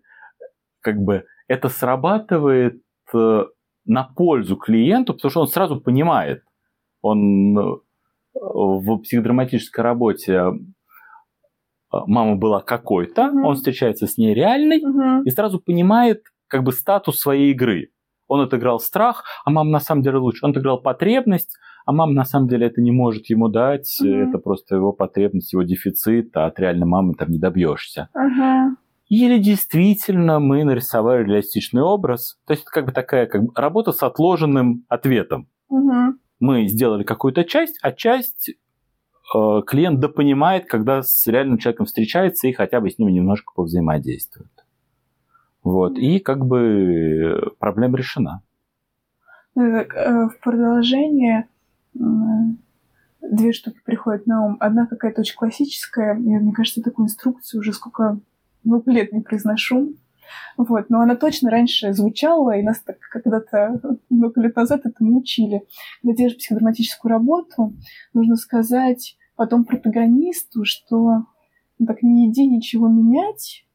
[0.81, 2.81] как бы это срабатывает
[3.13, 3.45] э,
[3.85, 6.43] на пользу клиенту, потому что он сразу понимает.
[7.01, 7.63] Он э,
[8.33, 13.45] в психодраматической работе э, мама была какой-то, Мгм.
[13.45, 15.23] он встречается с ней реальной Мгм.
[15.23, 17.89] и сразу понимает как бы статус своей игры.
[18.27, 20.45] Он отыграл страх, а мама на самом деле лучше.
[20.45, 23.97] Он отыграл потребность, а мама на самом деле это не может ему дать.
[24.01, 24.29] Мгм.
[24.29, 28.09] Это просто его потребность, его дефицит, а от реальной мамы там не добьешься.
[28.13, 28.75] Ага.
[29.07, 32.37] Или действительно мы нарисовали реалистичный образ.
[32.45, 35.47] То есть это как бы такая как бы работа с отложенным ответом.
[35.69, 36.18] Мгм.
[36.39, 42.53] Мы сделали какую-то часть, а часть э, клиент допонимает, когда с реальным человеком встречается и
[42.53, 44.51] хотя бы с ним немножко повзаимодействует.
[45.63, 45.97] Вот.
[45.97, 48.41] И как бы проблема решена.
[49.55, 51.47] Ну, так, э, В продолжение
[51.93, 54.57] две штуки приходят на ум.
[54.59, 56.17] Одна какая-то очень классическая.
[56.17, 58.19] Я, мне кажется, такую инструкцию уже сколько
[58.63, 59.93] много лет не произношу.
[60.57, 60.89] Вот.
[60.89, 65.63] Но она точно раньше звучала, и нас так когда-то много лет назад этому учили.
[66.01, 67.73] Когда делаешь психодраматическую работу,
[68.13, 71.25] нужно сказать потом протагонисту, что
[71.79, 73.65] ну, так не иди ничего менять,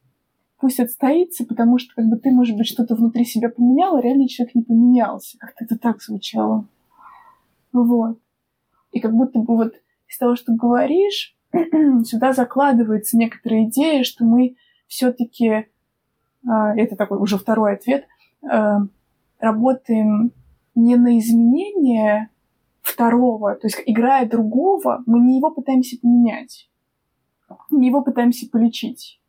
[0.59, 4.27] пусть отстоится, потому что как бы ты, может быть, что-то внутри себя поменял, а реальный
[4.27, 5.37] человек не поменялся.
[5.39, 6.67] Как-то это так звучало.
[7.73, 8.19] Вот.
[8.91, 9.73] И как будто бы вот
[10.07, 11.35] из того, что говоришь,
[12.05, 14.55] сюда закладывается некоторая идея, что мы
[14.87, 15.67] все-таки,
[16.47, 18.07] это такой уже второй ответ,
[18.49, 18.81] а,
[19.39, 20.31] работаем
[20.75, 22.29] не на изменение
[22.81, 26.69] второго, то есть играя другого, мы не его пытаемся поменять,
[27.71, 29.19] не его пытаемся полечить,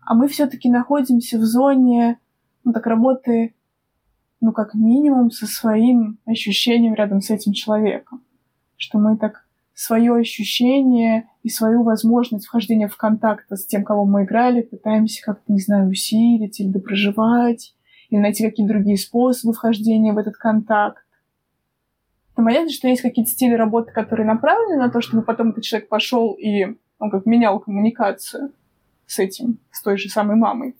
[0.00, 2.18] а мы все-таки находимся в зоне,
[2.64, 3.54] ну так, работы,
[4.40, 8.24] ну как минимум со своим ощущением рядом с этим человеком,
[8.76, 9.45] что мы так
[9.76, 15.52] свое ощущение и свою возможность вхождения в контакт с тем, кого мы играли, пытаемся как-то,
[15.52, 17.74] не знаю, усилить или допроживать,
[18.08, 21.04] или найти какие-то другие способы вхождения в этот контакт.
[22.38, 25.90] Но понятно, что есть какие-то стили работы, которые направлены на то, чтобы потом этот человек
[25.90, 28.52] пошел и он как менял коммуникацию
[29.06, 30.74] с этим, с той же самой мамой.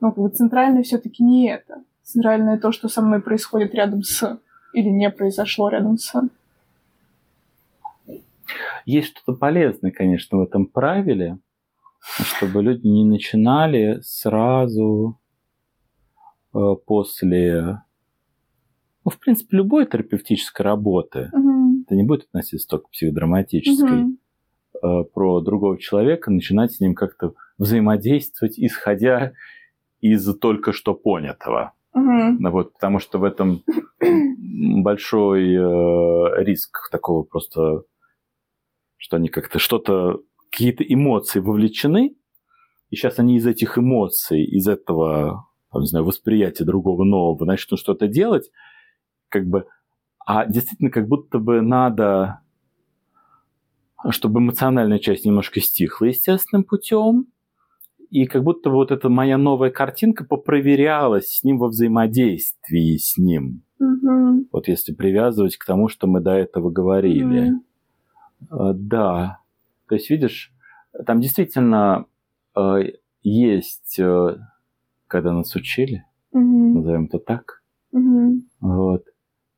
[0.00, 1.82] Но как бы центральное все-таки не это.
[2.02, 4.38] Центральное то, что со мной происходит рядом с
[4.74, 6.12] или не произошло рядом с.
[8.84, 11.38] Есть что-то полезное, конечно, в этом правиле,
[12.22, 15.18] чтобы люди не начинали сразу
[16.54, 17.82] э, после,
[19.04, 21.82] ну, в принципе, любой терапевтической работы, Угу.
[21.84, 24.04] это не будет относиться только к психодраматической,
[24.82, 25.04] Угу.
[25.14, 29.32] про другого человека, начинать с ним как-то взаимодействовать, исходя
[30.00, 31.72] из только что понятого.
[31.94, 32.50] Угу.
[32.50, 33.62] Вот, потому что в этом
[34.82, 37.84] большой э, риск такого просто,
[38.96, 42.16] что они как-то что-то, какие-то эмоции вовлечены,
[42.90, 47.80] и сейчас они из этих эмоций, из этого, там, не знаю, восприятия другого нового начнут
[47.80, 48.50] что-то делать,
[49.28, 49.66] как бы,
[50.24, 52.40] а действительно как будто бы надо,
[54.10, 57.26] чтобы эмоциональная часть немножко стихла естественным путем,
[58.10, 63.18] и как будто бы вот эта моя новая картинка попроверялась с ним во взаимодействии с
[63.18, 63.62] ним.
[63.80, 64.48] Угу.
[64.52, 67.50] Вот если привязывать к тому, что мы до этого говорили.
[67.50, 67.65] Мгм.
[68.50, 69.40] Э, Да.
[69.88, 70.52] То есть, видишь,
[71.06, 72.06] там действительно
[72.56, 72.78] э,
[73.22, 74.38] есть, э,
[75.08, 76.42] когда нас учили, Угу.
[76.78, 78.40] назовем это так, Угу.
[78.60, 79.04] вот,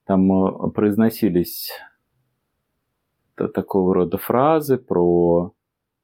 [0.05, 1.71] там произносились
[3.37, 5.53] та- такого рода фразы про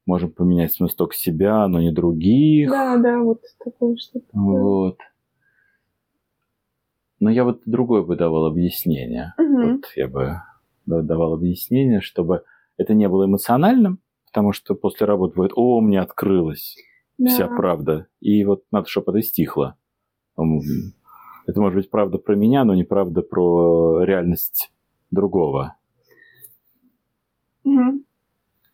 [0.06, 2.70] можем поменять смысл только себя, но не других.
[2.70, 4.26] Да, да, вот такое что-то.
[4.32, 4.98] Вот.
[7.20, 9.34] Но я вот другое бы давал объяснение.
[9.38, 9.72] Мгм.
[9.76, 10.40] Вот я бы
[10.86, 12.44] да- давал объяснение, чтобы
[12.76, 16.76] это не было эмоциональным, потому что после работы бывает, о, мне открылась
[17.18, 17.54] вся Да.
[17.56, 18.06] правда.
[18.20, 19.76] И вот надо, чтобы это стихло.
[20.36, 24.72] Это может быть правда про меня, но не правда про реальность
[25.10, 25.76] другого.
[27.64, 28.04] Мгм.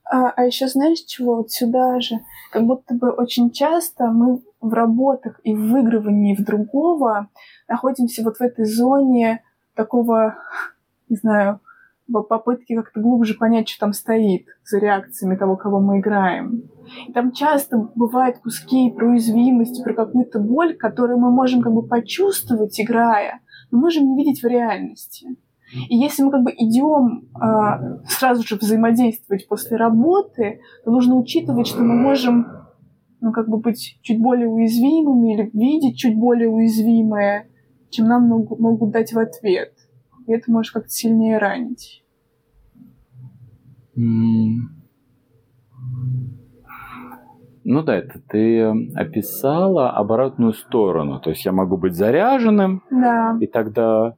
[0.05, 1.37] А, а еще знаешь чего?
[1.37, 2.17] Вот сюда же,
[2.51, 7.29] как будто бы очень часто мы в работах и в выигрывании в другого
[7.69, 10.37] находимся вот в этой зоне такого,
[11.09, 11.61] не знаю,
[12.11, 16.63] попытки как-то глубже понять, что там стоит за реакциями того, кого мы играем.
[17.09, 21.87] И там часто бывают куски про уязвимость, про какую-то боль, которую мы можем как бы
[21.87, 25.37] почувствовать, играя, но можем не видеть в реальности.
[25.89, 31.69] И если мы как бы идем а, сразу же взаимодействовать после работы, то нужно учитывать,
[31.69, 32.47] что мы можем
[33.21, 37.49] ну, как бы быть чуть более уязвимыми или видеть чуть более уязвимое,
[37.91, 39.73] чем нам могут дать в ответ.
[40.31, 42.05] И это может как-то сильнее ранить.
[43.97, 44.69] Ну
[47.65, 48.63] да, это ты
[48.95, 51.19] описала оборотную сторону.
[51.19, 54.15] То есть я могу быть заряженным, Да, и тогда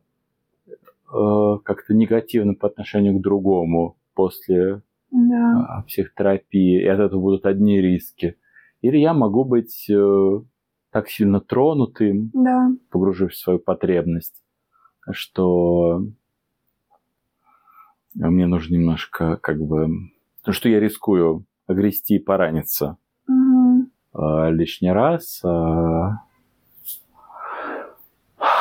[0.68, 7.46] э, как-то негативно по отношению к другому после да, а, психотерапии, и от этого будут
[7.46, 8.36] одни риски.
[8.82, 10.40] Или я могу быть э,
[10.90, 14.41] так сильно тронутым, да, погружившись в свою потребность,
[15.10, 16.04] что
[18.14, 19.88] мне нужно немножко как бы...
[20.46, 25.40] ну, Что я рискую огрести и пораниться э, лишний раз.
[25.44, 26.18] а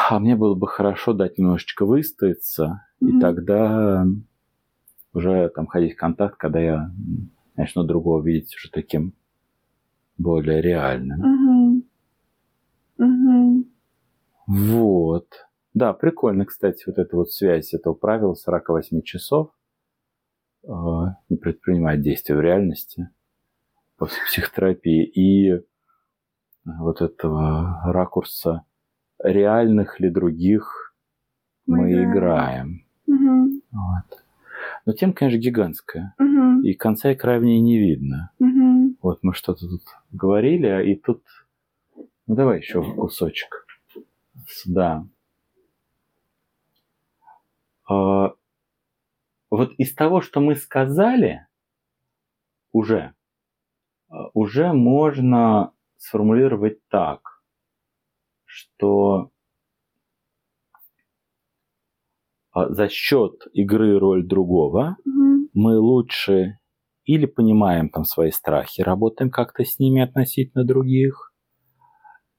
[0.09, 3.19] а мне было бы хорошо дать немножечко выстояться, и Мгм.
[3.21, 4.05] тогда
[5.13, 6.91] уже там ходить в контакт, когда я
[7.55, 9.13] начну другого видеть уже таким
[10.17, 11.19] более реальным.
[11.21, 11.83] Мгм.
[12.97, 13.65] Мгм.
[14.47, 15.27] Вот.
[15.73, 19.51] Да, прикольно, кстати, вот эта вот связь этого правила 48 часов
[20.63, 20.69] э,
[21.29, 23.09] не предпринимать действия в реальности
[23.97, 25.63] после психотерапии и
[26.65, 28.65] вот этого ракурса
[29.23, 30.93] реальных ли других
[31.65, 32.11] Мы мы, играем.
[32.11, 32.85] играем.
[33.07, 33.61] Мгм.
[33.71, 34.23] Вот.
[34.85, 36.15] Но тема, конечно, гигантская.
[36.19, 36.61] Мгм.
[36.63, 38.31] И конца и края в ней не видно.
[38.39, 38.97] Мгм.
[39.01, 41.23] Вот мы что-то тут говорили, а и тут...
[42.27, 43.65] Ну, давай еще кусочек.
[44.65, 45.05] Да.
[47.91, 48.33] А,
[49.49, 51.45] Вот из того, что мы сказали,
[52.71, 53.13] уже,
[54.09, 57.43] а, уже можно сформулировать так,
[58.45, 59.31] что
[62.51, 65.49] а, за счет игры роль другого Мгм.
[65.53, 66.59] мы лучше
[67.03, 71.33] или понимаем там свои страхи, работаем как-то с ними относительно других,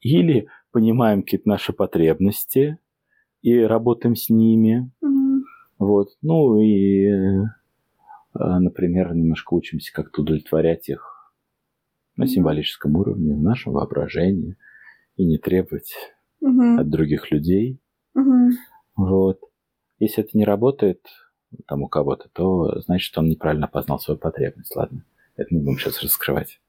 [0.01, 2.79] или понимаем какие-то наши потребности
[3.43, 4.91] и работаем с ними.
[5.01, 5.22] Мгм.
[5.83, 6.11] Вот.
[6.23, 7.45] Ну и, э,
[8.35, 11.33] например, немножко учимся как-то удовлетворять их
[12.15, 14.57] на символическом уровне, в нашем воображении,
[15.17, 15.93] и не требовать
[16.41, 16.79] Мгм.
[16.79, 17.81] от других людей.
[18.15, 18.51] Мгм.
[18.95, 19.41] Вот.
[19.99, 21.01] Если это не работает
[21.67, 24.77] там у кого-то, то значит, он неправильно познал свою потребность.
[24.77, 26.61] Ладно, это не будем сейчас раскрывать.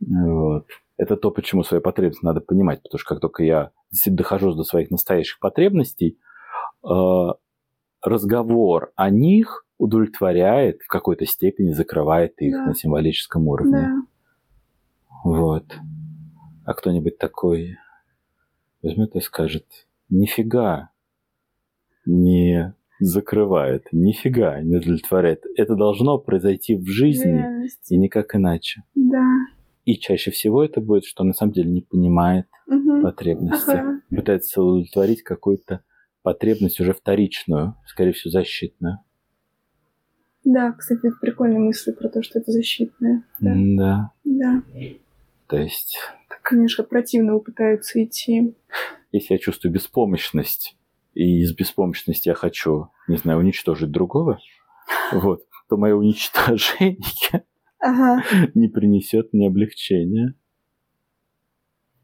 [0.00, 0.66] Вот.
[0.98, 3.70] Это то, почему свои потребности надо понимать, потому что как только я
[4.06, 6.18] дохожу до своих настоящих потребностей,
[6.84, 7.28] э,
[8.02, 12.66] разговор о них удовлетворяет в какой-то степени, закрывает их Да.
[12.66, 13.72] на символическом уровне.
[13.80, 14.02] Да.
[15.24, 15.64] Вот.
[16.64, 17.76] А кто-нибудь такой
[18.82, 19.66] возьмет и скажет,
[20.08, 20.90] нифига
[22.06, 25.42] не закрывает, нифига не удовлетворяет.
[25.56, 27.90] Это должно произойти в жизни Реальность.
[27.90, 28.82] и никак иначе.
[28.94, 29.24] Да.
[29.84, 33.02] И чаще всего это будет, что он на самом деле не понимает Мгм.
[33.02, 33.70] потребности.
[33.70, 34.00] Ага.
[34.10, 35.80] Пытается удовлетворить какую-то
[36.22, 38.98] потребность уже вторичную, скорее всего, защитную.
[40.44, 43.24] Да, кстати, это прикольная мысль про то, что это защитное.
[43.40, 43.52] Да.
[43.54, 44.12] Да.
[44.24, 44.62] Да.
[45.46, 48.54] То есть, Так немножко противного пытаются идти.
[49.12, 50.76] если я чувствую беспомощность,
[51.14, 54.38] и из беспомощности я хочу, не знаю, уничтожить другого,
[55.12, 56.98] вот, то мое уничтожение
[57.78, 58.22] Ага.
[58.54, 60.34] не принесет мне облегчения.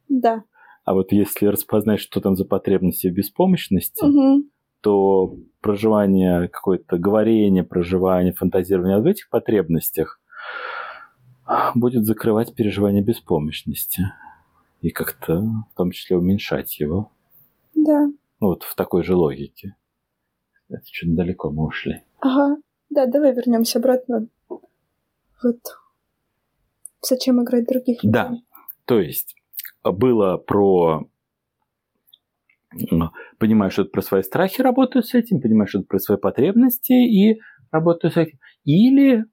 [0.08, 0.44] Да.
[0.88, 4.50] А вот если распознать, что там за потребности в беспомощности, Мгм.
[4.80, 10.18] то проживание, какое-то говорение, проживание, фантазирование в этих потребностях
[11.74, 14.00] будет закрывать переживание беспомощности
[14.80, 17.12] и как-то в том числе уменьшать его.
[17.74, 18.06] Да.
[18.40, 19.76] Ну, вот в такой же логике.
[20.70, 22.00] Это чуть далеко мы ушли.
[22.20, 22.56] Ага.
[22.88, 24.26] Да, давай вернемся обратно.
[24.48, 25.60] Вот.
[27.02, 28.10] Зачем играть других людей?
[28.10, 28.32] Да.
[28.86, 29.34] То есть
[29.92, 31.08] было про
[33.38, 36.92] понимаю, что это про свои страхи, работаю с этим, понимаю, что это про свои потребности
[36.92, 38.38] и работаю с этим.
[38.64, 39.24] Или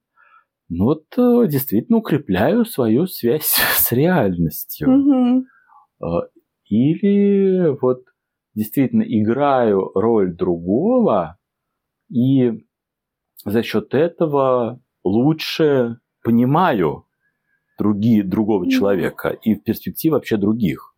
[0.70, 4.88] ну вот э, действительно укрепляю свою связь с реальностью.
[6.02, 6.06] Э,
[6.66, 8.04] Или вот
[8.56, 11.38] действительно играю роль другого
[12.10, 12.66] и
[13.44, 17.05] за счет этого лучше понимаю
[17.78, 18.70] другие, другого Мгм.
[18.70, 20.96] человека и в перспективе вообще других.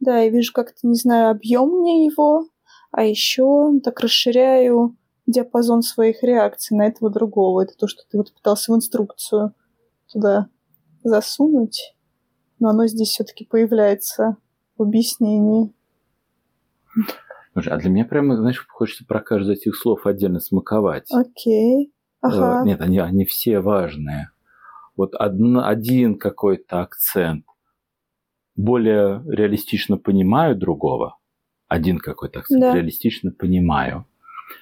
[0.00, 2.48] Да, я вижу как-то, не знаю, объемнее его,
[2.90, 4.96] а еще так расширяю
[5.26, 7.62] диапазон своих реакций на этого другого.
[7.62, 9.54] Это то, что ты вот пытался в инструкцию
[10.12, 10.48] туда
[11.04, 11.94] засунуть,
[12.58, 14.36] но оно здесь все-таки появляется
[14.76, 15.72] в объяснении.
[17.52, 21.06] Слушай, а для меня прямо, знаешь, хочется про каждое из этих слов отдельно смаковать.
[21.12, 21.92] Окей.
[22.20, 22.62] Ага.
[22.62, 24.30] Э, Нет, они, они все важные.
[25.02, 27.44] Вот одно, один какой-то акцент
[28.54, 31.16] более реалистично понимаю другого,
[31.68, 32.74] один какой-то акцент Да.
[32.74, 34.06] реалистично понимаю,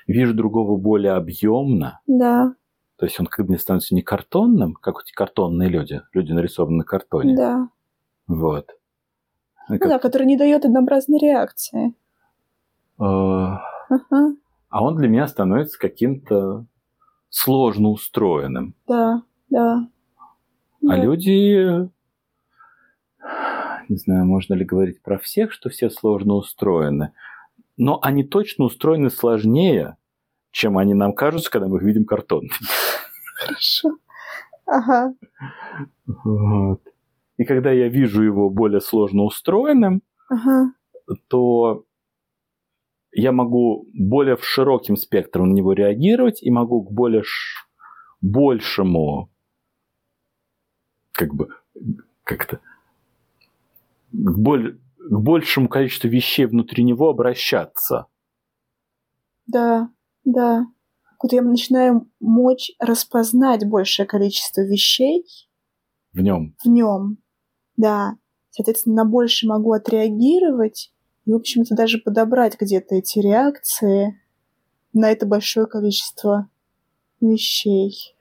[0.07, 2.55] вижу другого более объемно, Да,
[2.97, 6.85] то есть он как бы становится не картонным, как эти картонные люди, люди нарисованы на
[6.85, 7.37] картоне.
[7.37, 7.69] да.
[8.27, 8.71] Вот.
[9.69, 11.95] Ну как- да, который не дает однообразной реакции.
[12.99, 13.63] Ага,
[14.69, 16.65] а он для меня становится каким-то
[17.29, 18.75] сложно устроенным.
[18.87, 19.89] да, да.
[20.89, 20.97] А Да.
[20.97, 21.89] люди,
[23.89, 27.13] не знаю, можно ли говорить про всех, что все сложно устроены,
[27.77, 29.97] но они точно устроены сложнее,
[30.53, 32.49] чем они нам кажутся, когда мы их видим картон.
[33.37, 33.91] Хорошо.
[34.67, 35.15] Ага,
[36.25, 36.81] Вот.
[37.37, 40.73] И когда я вижу его более сложно устроенным, ага,
[41.29, 41.85] то
[43.13, 47.67] я могу более в широким спектром на него реагировать и могу к более ш-
[48.21, 49.31] большему,
[51.21, 51.49] как бы,
[52.25, 52.61] как-то,
[54.11, 58.07] к, боль- к большему количеству вещей внутри него обращаться.
[59.47, 59.91] да,
[60.25, 60.67] да.
[61.23, 65.27] Вот я начинаю мочь распознать большее количество вещей
[66.15, 66.57] в нем.
[66.65, 67.19] в нем.
[67.77, 68.17] Да.
[68.49, 70.91] Соответственно, на больше могу отреагировать
[71.27, 74.19] и, в общем-то, даже подобрать где-то эти реакции
[74.95, 76.49] на это большое количество
[77.21, 78.17] вещей.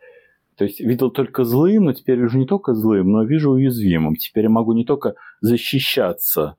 [0.59, 4.15] То есть видел только злым, но теперь вижу не только злым, но вижу уязвимым.
[4.17, 6.57] Теперь я могу не только защищаться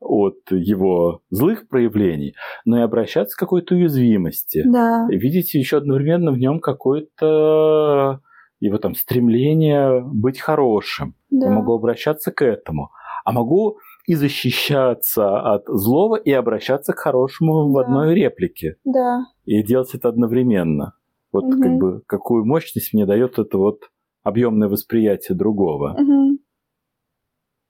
[0.00, 2.34] от его злых проявлений,
[2.66, 4.62] но и обращаться к какой-то уязвимости.
[4.66, 8.20] Да, видите еще одновременно в нем какое-то
[8.60, 11.14] его там стремление быть хорошим.
[11.30, 11.46] да.
[11.46, 12.90] Я могу обращаться к этому.
[13.24, 17.80] А могу и защищаться от злого, и обращаться к хорошему в Да.
[17.80, 18.76] одной реплике.
[18.84, 20.94] Да, И делать это одновременно.
[21.32, 21.60] Вот Мгм.
[21.62, 23.90] как бы какую мощность мне дает это вот
[24.22, 25.94] объемное восприятие другого.
[25.98, 26.38] мгм.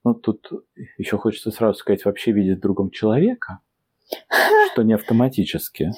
[0.05, 0.49] Ну, тут
[0.97, 3.59] еще хочется сразу сказать, вообще видеть другом человека,
[4.73, 5.91] что не автоматически.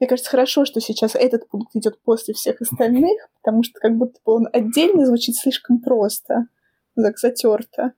[0.00, 4.18] Мне кажется, хорошо, что сейчас этот пункт идет после всех остальных, потому что как будто
[4.24, 6.48] бы он отдельно звучит слишком просто,
[6.96, 7.92] так затерто.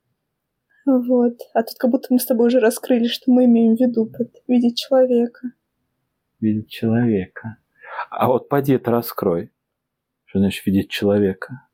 [0.84, 1.38] Вот.
[1.54, 4.30] А тут как будто мы с тобой уже раскрыли, что мы имеем в виду под
[4.46, 5.52] видеть человека.
[6.40, 7.56] Видеть человека.
[8.10, 9.52] А вот поди это раскрой.
[10.24, 11.68] Что значит видеть человека?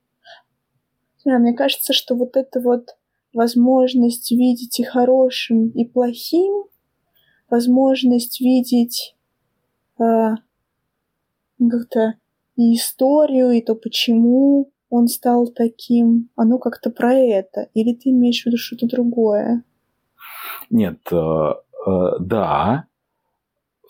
[1.25, 2.97] Да, мне кажется, что вот эта вот
[3.33, 6.65] возможность видеть и хорошим, и плохим,
[7.51, 9.17] возможность видеть
[9.99, 10.35] э,
[11.59, 12.15] как-то
[12.57, 17.69] и историю, и то, почему он стал таким, оно как-то про это.
[17.75, 19.65] Или ты имеешь в виду что-то другое?
[20.71, 22.87] Нет, э, э, да.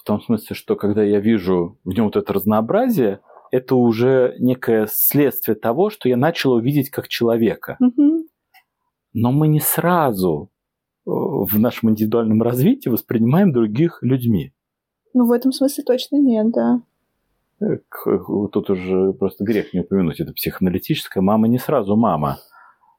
[0.04, 4.86] В том смысле, что когда я вижу в нем вот это разнообразие, это уже некое
[4.86, 7.78] следствие того, что я начал увидеть как человека.
[9.14, 10.50] Но мы не сразу
[11.06, 14.52] э, в нашем индивидуальном развитии воспринимаем других людьми.
[15.14, 16.82] Ну, в этом смысле точно нет, да.
[17.62, 17.78] Э,
[18.52, 21.22] Тут уже просто грех не упомянуть, это психоаналитическая.
[21.22, 22.40] Мама не сразу мама.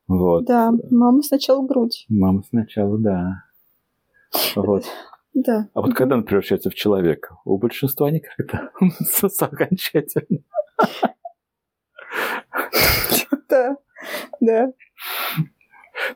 [0.07, 0.45] Вот.
[0.45, 2.07] Да, мама сначала грудь.
[2.09, 3.43] Мама сначала, да.
[4.55, 4.85] Вот.
[5.35, 5.69] Да.
[5.73, 7.37] А вот когда он превращается в человека?
[7.43, 8.71] У большинства никогда.
[9.39, 10.39] Окончательно.
[13.49, 13.77] Да.
[14.39, 14.71] Да.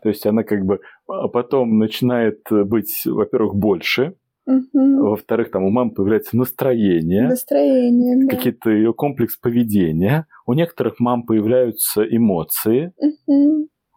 [0.01, 4.15] То есть она как бы а потом начинает быть, во-первых, больше,
[4.73, 8.35] во-вторых, там у мамы появляется настроение, Настроение, да.
[8.35, 10.25] какие-то ее комплекс поведения.
[10.45, 12.93] У некоторых мам появляются эмоции.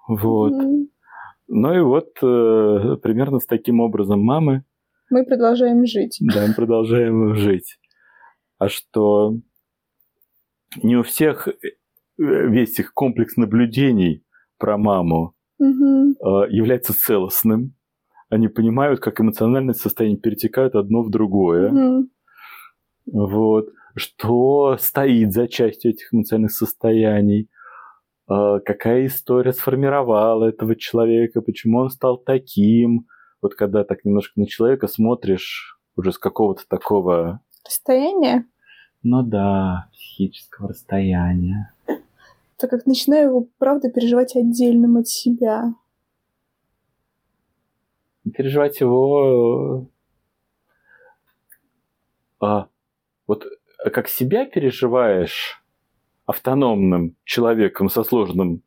[0.08, 0.52] Вот.
[1.48, 4.64] Ну и вот э, примерно с таким образом мамы
[5.12, 6.18] Мы продолжаем жить.
[6.22, 7.78] Да, мы продолжаем жить.
[8.56, 9.34] А что
[10.82, 11.52] не у всех э,
[12.16, 14.24] весь их комплекс наблюдений
[14.56, 15.64] про маму э,
[16.48, 17.74] является целостным.
[18.30, 21.70] Они понимают, как эмоциональное состояние перетекают одно в другое.
[21.70, 22.10] Мгм.
[23.04, 23.68] Вот.
[23.94, 27.50] Что стоит за частью этих эмоциональных состояний.
[28.30, 33.08] э, Какая история сформировала этого человека, почему он стал таким.
[33.42, 38.46] Вот когда так немножко на человека смотришь уже с какого-то такого Расстояние,
[39.02, 41.74] Ну да, психического расстояния.
[42.56, 45.74] так как начинаю его, правда, переживать отдельным от себя.
[48.32, 49.88] Переживать его...
[52.40, 52.68] а,
[53.26, 53.46] вот
[53.84, 55.60] э, как себя переживаешь
[56.26, 58.62] автономным человеком со сложным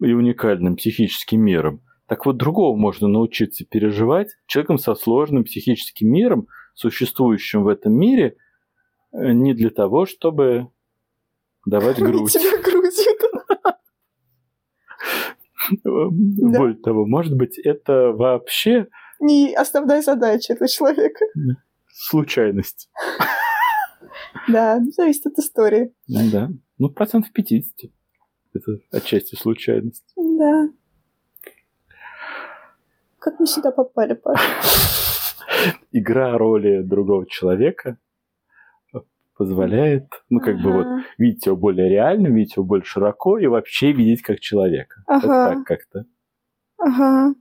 [0.00, 6.48] и уникальным психическим миром, так вот другого можно научиться переживать человеком со сложным психическим миром,
[6.74, 8.36] существующим в этом мире,
[9.12, 10.68] э, не для того, чтобы
[11.64, 12.32] давать грудь.
[12.32, 13.06] Тебя грудью.
[15.84, 18.86] Более того, может быть, это вообще
[19.20, 21.24] Не основная задача этого человека.
[21.88, 22.88] случайность.
[24.48, 25.92] Да, зависит от истории.
[26.06, 26.50] Да.
[26.78, 27.90] Ну, процентов 50.
[28.54, 30.04] Это отчасти случайность.
[30.16, 30.68] Да.
[33.26, 34.40] Как мы сюда попали, Паша?
[35.90, 37.98] Игра роли другого человека
[39.36, 41.02] позволяет, ну, как бы вот, Ага.
[41.18, 45.02] видеть его более реально, видеть его более широко и вообще видеть как человека.
[45.08, 45.54] Вот Ага.
[45.54, 46.04] так как-то.
[46.78, 47.34] Ага.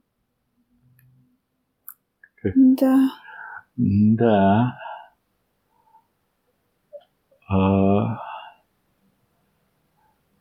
[2.41, 2.53] Как?
[2.55, 3.09] Да.
[3.77, 4.77] Да.
[7.47, 8.17] А,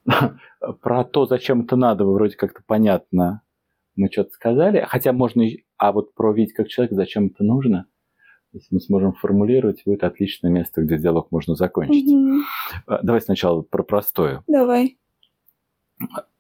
[0.81, 3.43] Про то, зачем это надо, вроде как-то понятно.
[3.97, 4.85] Мы что-то сказали.
[4.87, 5.45] Хотя можно...
[5.77, 7.87] А вот про видеть как человек, зачем это нужно?
[8.53, 12.09] Если мы сможем формулировать, будет отличное место, где диалог можно закончить.
[12.87, 14.45] А, Давай сначала про простое.
[14.47, 14.97] Давай.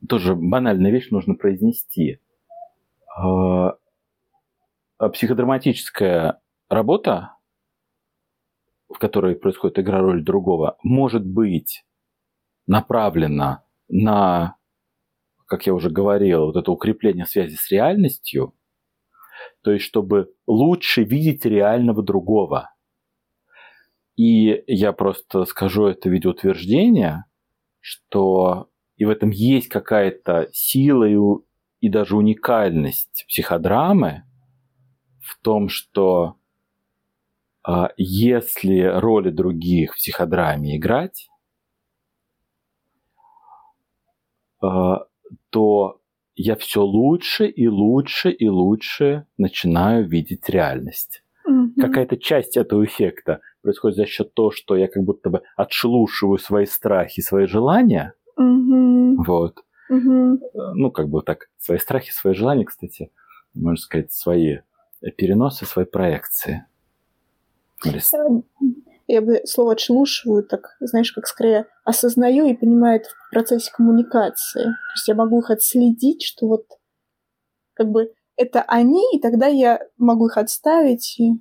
[0.08, 2.20] Тоже банальная вещь нужно произнести.
[3.16, 3.76] А,
[4.98, 7.34] а Психодраматическая работа,
[8.88, 11.84] в которой происходит игра роль другого, может быть
[12.66, 14.56] направлена на,
[15.54, 18.54] как я уже говорил, вот это укрепление связи с реальностью,
[19.62, 22.74] то есть чтобы лучше видеть реального другого.
[24.16, 27.26] И я просто скажу это в виде утверждения,
[27.78, 31.16] что и в этом есть какая-то сила и,
[31.78, 34.24] и даже уникальность психодрамы
[35.20, 36.34] в том, что
[37.62, 41.28] а, если роли других в психодраме играть,
[44.60, 45.06] а,
[45.54, 46.00] то
[46.34, 51.22] я все лучше и лучше и лучше начинаю видеть реальность.
[51.46, 51.74] Мгм.
[51.80, 56.66] Какая-то часть этого эффекта происходит за счет того, что я как будто бы отшелушиваю свои
[56.66, 58.14] страхи, свои желания.
[58.36, 59.22] Мгм.
[59.22, 59.60] Вот.
[59.88, 60.40] Мгм.
[60.74, 63.12] ну, как бы так, свои страхи, свои желания, кстати,
[63.54, 64.58] можно сказать, свои
[65.16, 66.66] переносы, свои проекции.
[69.06, 74.62] Я бы слово «отшелушиваю» так, знаешь, как скорее осознаю и понимаю это в процессе коммуникации.
[74.62, 76.66] То есть я могу их отследить, что вот
[77.74, 81.18] как бы это они, и тогда я могу их отставить.
[81.20, 81.32] И...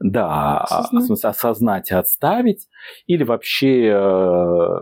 [0.00, 1.04] Да, а, Осознать.
[1.04, 2.68] в смысле, осознать и отставить,
[3.06, 4.80] или вообще э,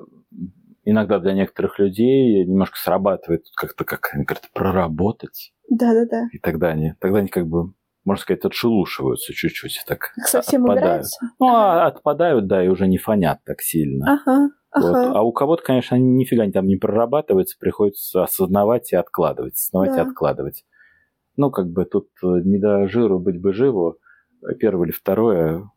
[0.85, 6.29] иногда для некоторых людей немножко срабатывает как-то, как они говорят, проработать, Да-да-да.
[6.33, 7.73] и тогда они, тогда они как бы,
[8.05, 10.85] можно сказать, отшелушиваются чуть-чуть, так совсем отпадают.
[10.87, 11.19] играется.
[11.39, 14.21] Ну, а отпадают, да, и уже не фонят так сильно.
[14.25, 14.95] Ага, Вот.
[14.97, 15.13] ага.
[15.19, 19.93] А у кого-то, конечно, они нифига не там не прорабатываются, приходится осознавать и откладывать, осознавать
[19.93, 20.03] и Да.
[20.03, 20.65] откладывать.
[21.37, 23.97] Ну, как бы тут э, не до жиру быть бы живу,
[24.59, 25.71] первое или второе.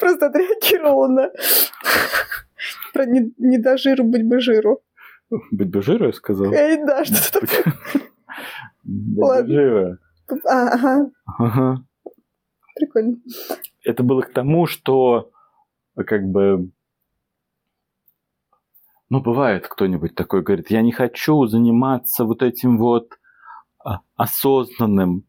[0.00, 1.30] Просто отреагировала на...
[2.92, 4.82] Про не, не до жиру, быть бы жиру.
[5.50, 6.52] Быть бы жиру, я сказал.
[6.52, 7.74] Эй, да, что-то такое.
[8.84, 9.98] Живо.
[10.44, 11.84] А, ага, Ага.
[12.74, 13.16] прикольно.
[13.84, 15.30] Это было к тому, что
[15.94, 16.70] как бы
[19.08, 23.18] ну, бывает кто-нибудь такой говорит, я не хочу заниматься вот этим вот
[23.84, 25.24] а, осознанным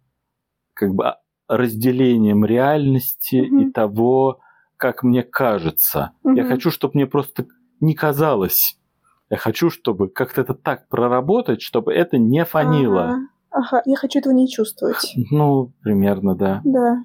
[0.73, 3.59] как бы а, разделением реальности Мгм.
[3.61, 4.39] и того,
[4.77, 6.11] как мне кажется.
[6.23, 6.47] Я Мгм.
[6.47, 7.45] хочу, чтобы мне просто
[7.79, 8.76] не казалось.
[9.29, 13.03] Я хочу, чтобы как-то это так проработать, чтобы это не фанило.
[13.03, 13.19] Ага,
[13.51, 15.13] ага, я хочу этого не чувствовать.
[15.31, 16.61] Ну, примерно, да.
[16.63, 17.03] Да,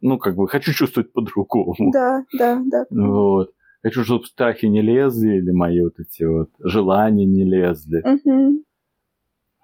[0.00, 1.90] Ну, как бы хочу чувствовать по-другому.
[1.92, 2.84] да, да, да.
[2.90, 3.50] Вот.
[3.82, 8.02] Хочу, чтобы страхи не лезли, или мои вот эти вот желания не лезли.
[8.04, 8.64] Мгм.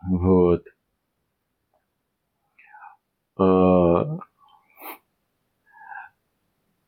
[0.09, 0.63] Вот.
[3.37, 4.19] А,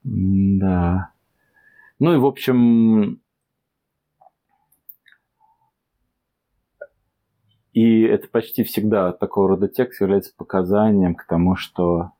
[0.04, 1.10] Да.
[1.98, 3.20] Ну и, в общем,
[7.76, 12.12] и это почти всегда такого рода текст является показанием к тому, что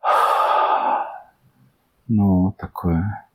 [2.08, 3.28] ну, такое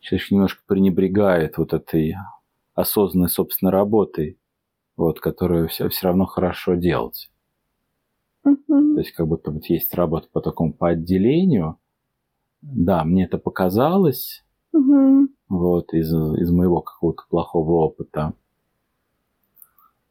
[0.00, 2.14] человек немножко пренебрегает вот этой
[2.74, 4.38] осознанной собственной работой,
[4.98, 7.30] вот, которую все, все равно хорошо делать.
[8.44, 8.96] Мгм.
[8.96, 11.78] То есть как будто вот есть работа по такому по отделению.
[12.60, 14.44] Да, мне это показалось,
[14.74, 15.30] Мгм.
[15.48, 18.34] вот, из, из моего какого-то плохого опыта.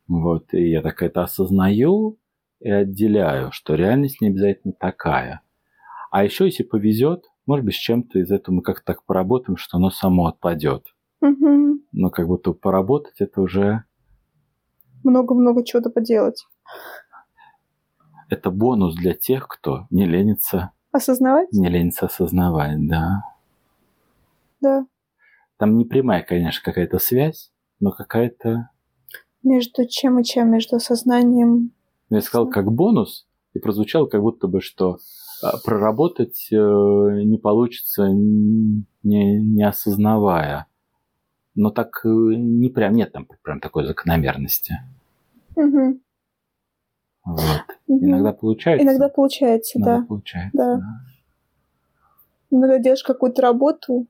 [0.08, 2.18] Вот, и я так это осознаю
[2.60, 5.41] и отделяю, что реальность не обязательно такая.
[6.12, 9.78] А еще, если повезет, может быть, с чем-то из этого мы как-то так поработаем, что
[9.78, 10.86] оно само отпадет.
[11.22, 11.82] Мгм.
[11.91, 13.84] Но как будто поработать это уже
[15.04, 16.45] Много-много чего-то поделать.
[18.30, 21.51] это бонус для тех, кто не ленится, Осознавать?
[21.51, 23.24] не ленится осознавать, да.
[24.62, 24.86] Да.
[25.58, 28.70] Там не прямая, конечно, какая-то связь, но какая-то...
[29.44, 30.52] Между чем и чем?
[30.52, 31.72] Между сознанием...
[32.10, 34.98] Я сказал как бонус, и прозвучало как будто бы, что
[35.41, 40.68] а, проработать э, не получится, не, не осознавая.
[41.56, 44.80] Но так э, не прям, нет там прям такой закономерности.
[45.56, 46.00] Угу.
[47.26, 47.64] Вот.
[47.88, 48.86] Иногда получается.
[48.86, 50.06] Иногда получается, Иногда да.
[50.06, 50.58] получается.
[50.58, 50.76] Да.
[50.78, 50.84] да.
[52.50, 54.08] Иногда делаешь какую-то работу,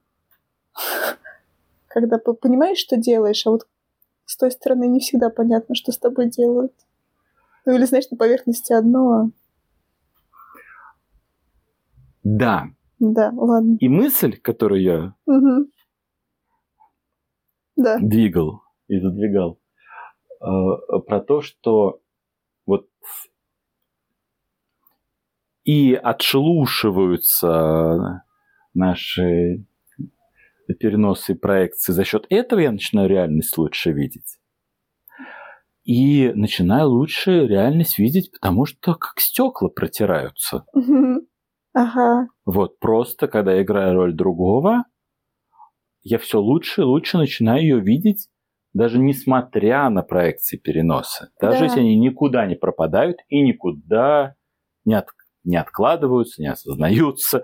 [1.87, 3.67] когда понимаешь, что делаешь, а вот
[4.25, 6.73] с той стороны не всегда понятно, что с тобой делают.
[7.65, 9.11] Ну или, знаешь, на поверхности одно.
[9.11, 9.29] а
[12.23, 12.65] Да.
[12.99, 13.77] Да, ладно.
[13.79, 15.67] И мысль, которую я Угу.
[17.75, 17.97] Да.
[17.99, 19.59] двигал и задвигал,
[20.41, 20.45] э,
[21.07, 22.01] про то, что
[22.65, 22.87] вот
[25.63, 28.23] и отшелушиваются
[28.73, 29.65] наши
[30.79, 31.91] переносы и проекции.
[31.91, 34.37] За счет этого я начинаю реальность лучше видеть.
[35.83, 40.65] И начинаю лучше реальность видеть, потому что как стекла протираются.
[41.73, 42.27] Ага.
[42.45, 44.85] Вот, просто когда я играю роль другого,
[46.01, 48.29] я все лучше и лучше начинаю ее видеть,
[48.73, 51.31] даже несмотря на проекции переноса.
[51.41, 51.63] Даже Да.
[51.65, 54.35] если они никуда не пропадают и никуда
[54.85, 55.07] не, от-
[55.43, 57.43] не откладываются, не осознаются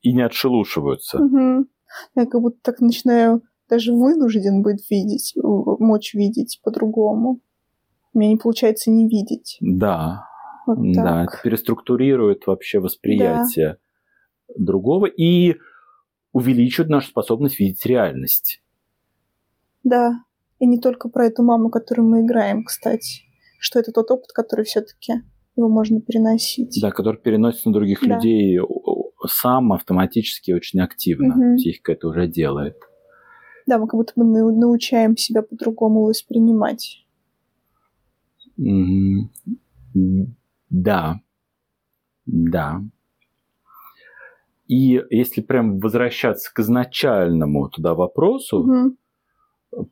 [0.00, 1.18] и не отшелушиваются.
[1.18, 1.66] Мгм.
[2.14, 7.40] Я как будто так начинаю даже вынужден быть видеть, в- мочь видеть по-другому.
[8.14, 9.58] У меня не получается не видеть.
[9.60, 10.24] Да,
[10.66, 13.76] Вот да, это переструктурирует вообще восприятие
[14.56, 15.56] другого и
[16.32, 18.62] увеличивает нашу способность видеть реальность.
[19.84, 20.24] Да.
[20.58, 23.22] И не только про эту маму, которую мы играем, кстати.
[23.60, 25.14] Что это тот опыт, который все-таки
[25.56, 26.78] его можно переносить.
[26.80, 28.14] Да, который переносится на других Да.
[28.14, 28.58] людей
[29.26, 31.34] сам автоматически очень активно.
[31.34, 31.56] Мгм.
[31.56, 32.76] Психика это уже делает.
[33.66, 37.04] Да, мы как будто бы нау- научаем себя по-другому воспринимать.
[40.70, 41.20] Да.
[42.26, 42.80] Да.
[44.66, 48.96] И если прям возвращаться к изначальному туда вопросу Мгм.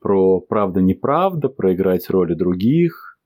[0.00, 3.18] про правда-неправда, про играть роли других,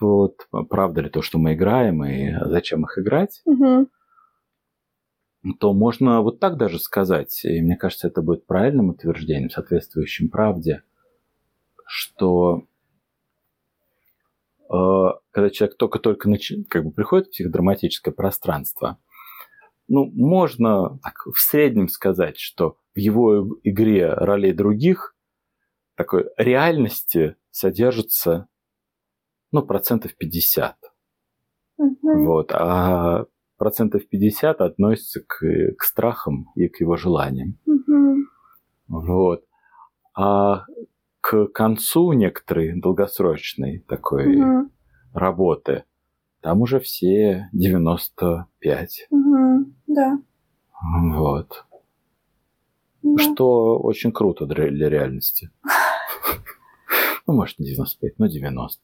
[0.00, 3.88] вот, правда ли то, что мы играем, и зачем их играть, Мгм.
[5.58, 10.82] То можно вот так даже сказать, и мне кажется, это будет правильным утверждением, соответствующим правде,
[11.86, 12.64] что
[14.70, 14.74] э,
[15.30, 18.98] когда человек только-только начи- как бы приходит в психодраматическое пространство,
[19.88, 25.16] ну, можно так, в среднем сказать, что в его игре ролей других
[25.96, 28.46] такой реальности содержится,
[29.52, 30.76] ну, процентов 50.
[31.78, 32.24] Мгм.
[32.24, 33.26] Вот, а
[33.60, 35.44] процентов 50 относится к,
[35.76, 37.58] к страхам и к его желаниям.
[37.66, 38.26] Мгм.
[38.88, 39.44] Вот.
[40.14, 40.64] А
[41.20, 44.70] к концу некоторой долгосрочной такой Мгм.
[45.12, 45.84] работы
[46.40, 49.06] там уже все 95.
[49.10, 49.74] Мгм.
[49.86, 50.18] Да.
[51.12, 51.66] Вот.
[53.02, 53.22] Да.
[53.22, 55.50] Что очень круто для, для реальности.
[57.26, 58.82] Ну, может, не 95, но 90.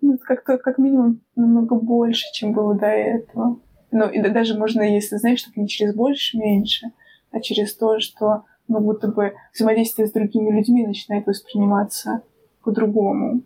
[0.00, 3.58] Ну, это как-то как минимум намного больше, чем было до этого.
[3.92, 6.88] Ну, и да- даже можно, если знаешь, так не через больше, меньше,
[7.30, 12.22] а через то, что ну, будто бы взаимодействие с другими людьми начинает восприниматься
[12.62, 13.42] по-другому.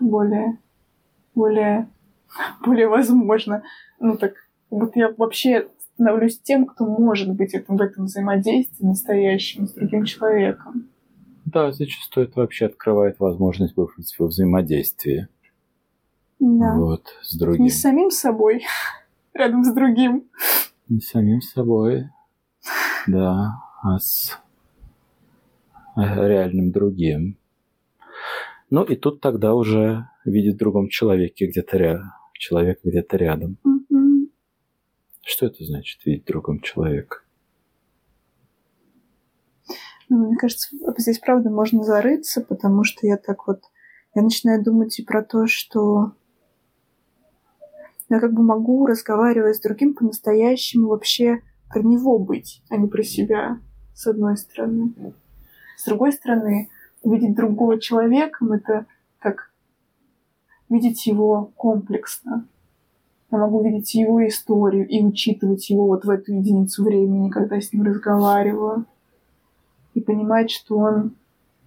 [0.00, 0.58] Более,
[1.34, 1.88] более,
[2.64, 3.62] более возможно.
[3.98, 4.34] Ну, так,
[4.70, 9.72] как будто я вообще становлюсь тем, кто может быть этом, в этом взаимодействии настоящим с
[9.72, 10.88] другим человеком.
[11.44, 15.28] Да, зачастую это вообще открывает возможность быть во взаимодействии
[16.38, 16.74] Да.
[16.76, 17.64] вот, с другим.
[17.64, 18.64] Не с самим собой,
[19.34, 20.28] рядом с другим.
[20.88, 22.08] Не самим собой,
[23.06, 24.38] да, а с
[25.96, 27.36] э, реальным другим.
[28.70, 32.12] Ну и тут тогда уже видит в другом человеке где-то рядом.
[32.34, 33.58] Человек где-то рядом.
[33.64, 34.30] Мгм.
[35.22, 37.18] Что это значит видеть в другом человека?
[40.08, 40.68] Ну, Мне кажется,
[40.98, 43.62] здесь правда можно зарыться, потому что я так вот...
[44.14, 46.12] Я начинаю думать и про то, что
[48.12, 51.40] я как бы могу, разговаривая с другим, по-настоящему вообще
[51.70, 53.58] про него быть, а не про себя,
[53.94, 54.92] с одной стороны.
[55.78, 56.68] С другой стороны,
[57.02, 58.84] видеть другого человеком— это
[59.18, 59.50] как
[60.68, 62.46] видеть его комплексно.
[63.30, 67.72] Я могу видеть его историю и учитывать его вот в эту единицу времени, когда с
[67.72, 68.84] ним разговариваю
[69.94, 71.16] и понимать, что он,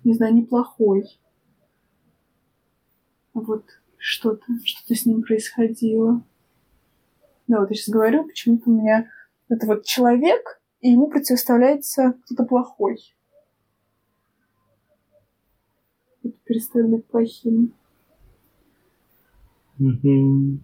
[0.03, 1.05] не знаю, неплохой.
[3.33, 3.65] Вот
[3.97, 6.21] что-то, что-то с ним происходило.
[7.47, 9.09] Да, вот я сейчас говорю, почему-то у меня
[9.49, 12.97] это вот человек, и ему противоставляется кто-то плохой.
[16.23, 17.73] Вот перестает быть плохим.
[19.79, 20.59] Угу.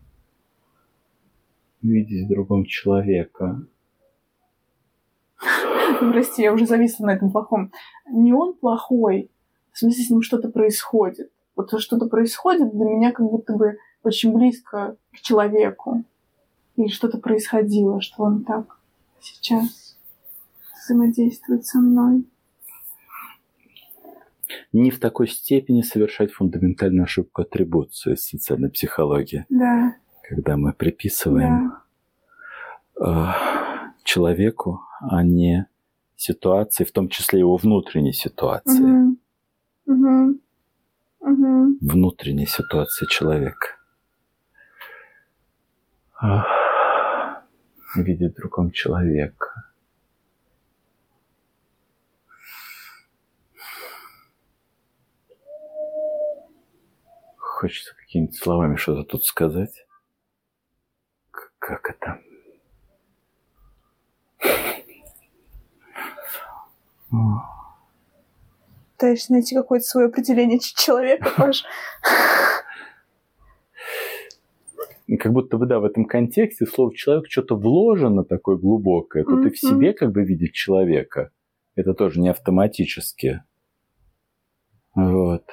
[1.82, 3.66] Видеть в другом человека.
[6.00, 7.72] Прости, я уже зависла на этом плохом.
[8.10, 9.30] Не он плохой,
[9.72, 11.32] в смысле, с ним что-то происходит.
[11.56, 16.04] Вот что-то происходит для меня как будто бы очень близко к человеку.
[16.82, 18.80] Или что-то происходило, что он так
[19.20, 19.96] сейчас
[20.84, 22.26] взаимодействует со мной.
[24.74, 29.96] Не в такой степени совершать фундаментальную ошибку атрибуции из социальной психологии, Да,
[30.28, 31.72] когда мы приписываем
[33.00, 33.36] да.
[33.86, 35.68] э, человеку, а не
[36.16, 39.18] ситуации, в том числе его внутренней ситуации, Мгм.
[39.86, 40.40] Мгм.
[41.20, 41.78] Мгм.
[41.80, 43.68] внутренней ситуации человека.
[47.92, 49.72] Ах, Видеть в другом человека.
[57.38, 59.86] Хочется какими-то словами что-то тут сказать.
[61.60, 62.20] Как это?
[68.98, 71.64] Пытаешься найти какое-то свое определение человека, Паш.
[75.18, 79.24] Как будто бы, да, в этом контексте слово «человек» что-то вложено такое глубокое.
[79.24, 81.32] Тут и в себе как бы видеть человека.
[81.76, 83.44] Это тоже не автоматически.
[84.96, 85.44] Вот.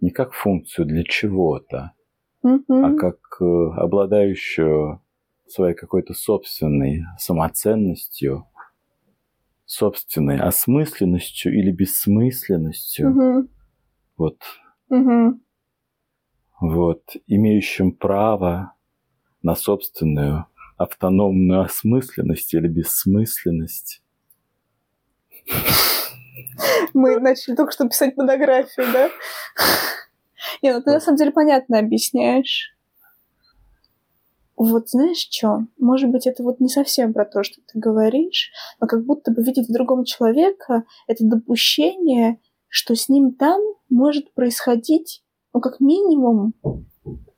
[0.00, 1.92] Не как функцию для чего-то,
[2.42, 2.96] а Мгм.
[2.98, 5.00] как э, обладающую
[5.46, 8.46] своей какой-то собственной самоценностью,
[9.64, 13.10] собственной осмысленностью или бессмысленностью.
[13.10, 13.48] Мгм.
[14.16, 14.38] Вот
[14.88, 15.40] Мгм.
[16.60, 18.74] вот, имеющим право
[19.42, 24.02] на собственную автономную осмысленность или бессмысленность.
[26.94, 29.10] Мы начали только что писать монографию, да?
[30.62, 32.76] Не, ну ты на самом деле понятно объясняешь.
[34.56, 35.66] Вот знаешь что?
[35.78, 39.42] Может быть, это вот не совсем про то, что ты говоришь, но как будто бы
[39.42, 42.38] видеть в другом человека это допущение,
[42.68, 46.54] что с ним там может происходить, ну, как минимум,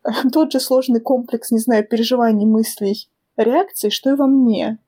[0.33, 4.79] тот же сложный комплекс, не знаю, переживаний, мыслей, реакций, что и во мне.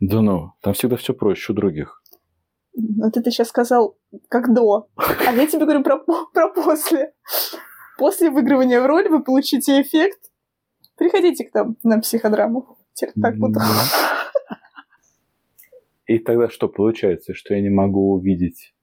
[0.00, 2.02] Да ну, там всегда все проще у других.
[2.74, 3.96] Вот это ты сейчас сказал
[4.28, 4.88] как до.
[4.96, 5.98] А я тебе говорю про,
[6.32, 7.12] про после.
[7.98, 10.20] После выигрывания в роль вы получите эффект.
[10.96, 12.78] Приходите к нам на психодраму.
[13.20, 13.60] Так буду.
[16.06, 18.74] И тогда что получается, что я не могу увидеть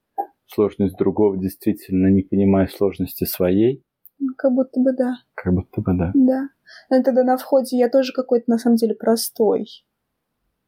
[0.46, 3.82] сложность другого, действительно не понимая сложности своей?
[4.18, 5.16] Ну, Как будто бы да.
[5.34, 6.10] Как будто бы да.
[6.14, 6.48] Да.
[6.90, 9.66] Но тогда на входе я тоже какой-то на самом деле простой.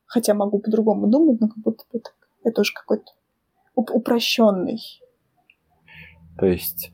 [0.06, 2.14] Хотя могу по-другому думать, но как будто бы так.
[2.44, 3.12] Я тоже какой-то
[3.76, 4.80] уп- упрощенный.
[6.38, 6.92] То есть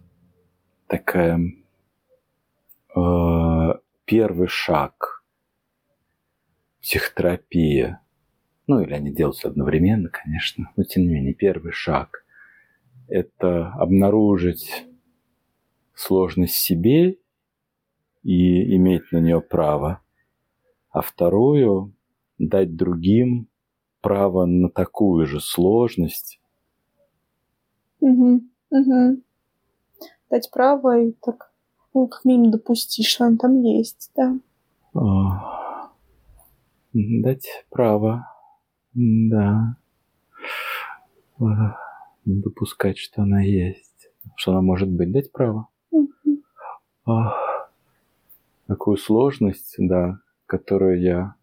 [0.87, 1.39] такая
[2.97, 3.01] э,
[4.05, 5.23] первый шаг
[6.81, 7.99] психотерапии,
[8.67, 12.25] ну или они делаются одновременно, конечно, но тем не менее первый шаг–
[13.09, 14.87] это обнаружить
[15.95, 17.19] сложность себе
[18.23, 20.01] и иметь на нее право,
[20.91, 21.95] а вторую–
[22.39, 23.49] дать другим
[24.01, 26.41] право на такую же сложность,
[28.01, 28.51] Мгм.
[28.71, 29.23] Мгм.
[30.31, 31.53] Дать право и так,
[31.95, 34.37] ну, как минимум допустить, что он там есть, да.
[34.95, 35.91] А,
[36.93, 38.27] Дать право,
[38.95, 39.77] да,
[41.41, 41.77] А,
[42.25, 45.69] допускать, что она есть, что она может быть, дать право.
[48.67, 51.35] Такую сложность, да, которую я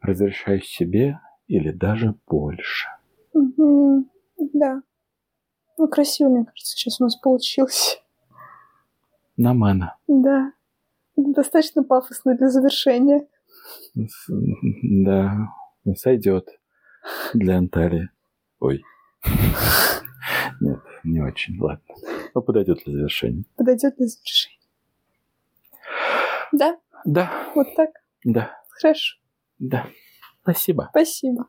[0.00, 2.88] разрешаю себе или даже больше.
[3.34, 4.10] Мгм.
[4.54, 4.82] Да.
[5.76, 8.02] Ну, красиво, мне кажется, сейчас у нас получилось.
[9.36, 9.96] Намана.
[10.08, 10.52] Да.
[11.16, 13.26] Достаточно пафосно для завершения.
[13.94, 15.48] Да,
[15.96, 16.48] сойдет
[17.34, 18.10] для Анталии.
[18.58, 18.82] Ой.
[20.60, 21.94] Нет, не очень, ладно.
[22.34, 23.44] Но подойдет для завершения.
[23.56, 24.58] Подойдет для завершения.
[26.52, 27.90] Да, Да, вот так.
[28.24, 29.18] да, Хорошо.
[29.58, 29.86] да.
[30.42, 30.88] Спасибо.
[30.90, 31.46] Спасибо.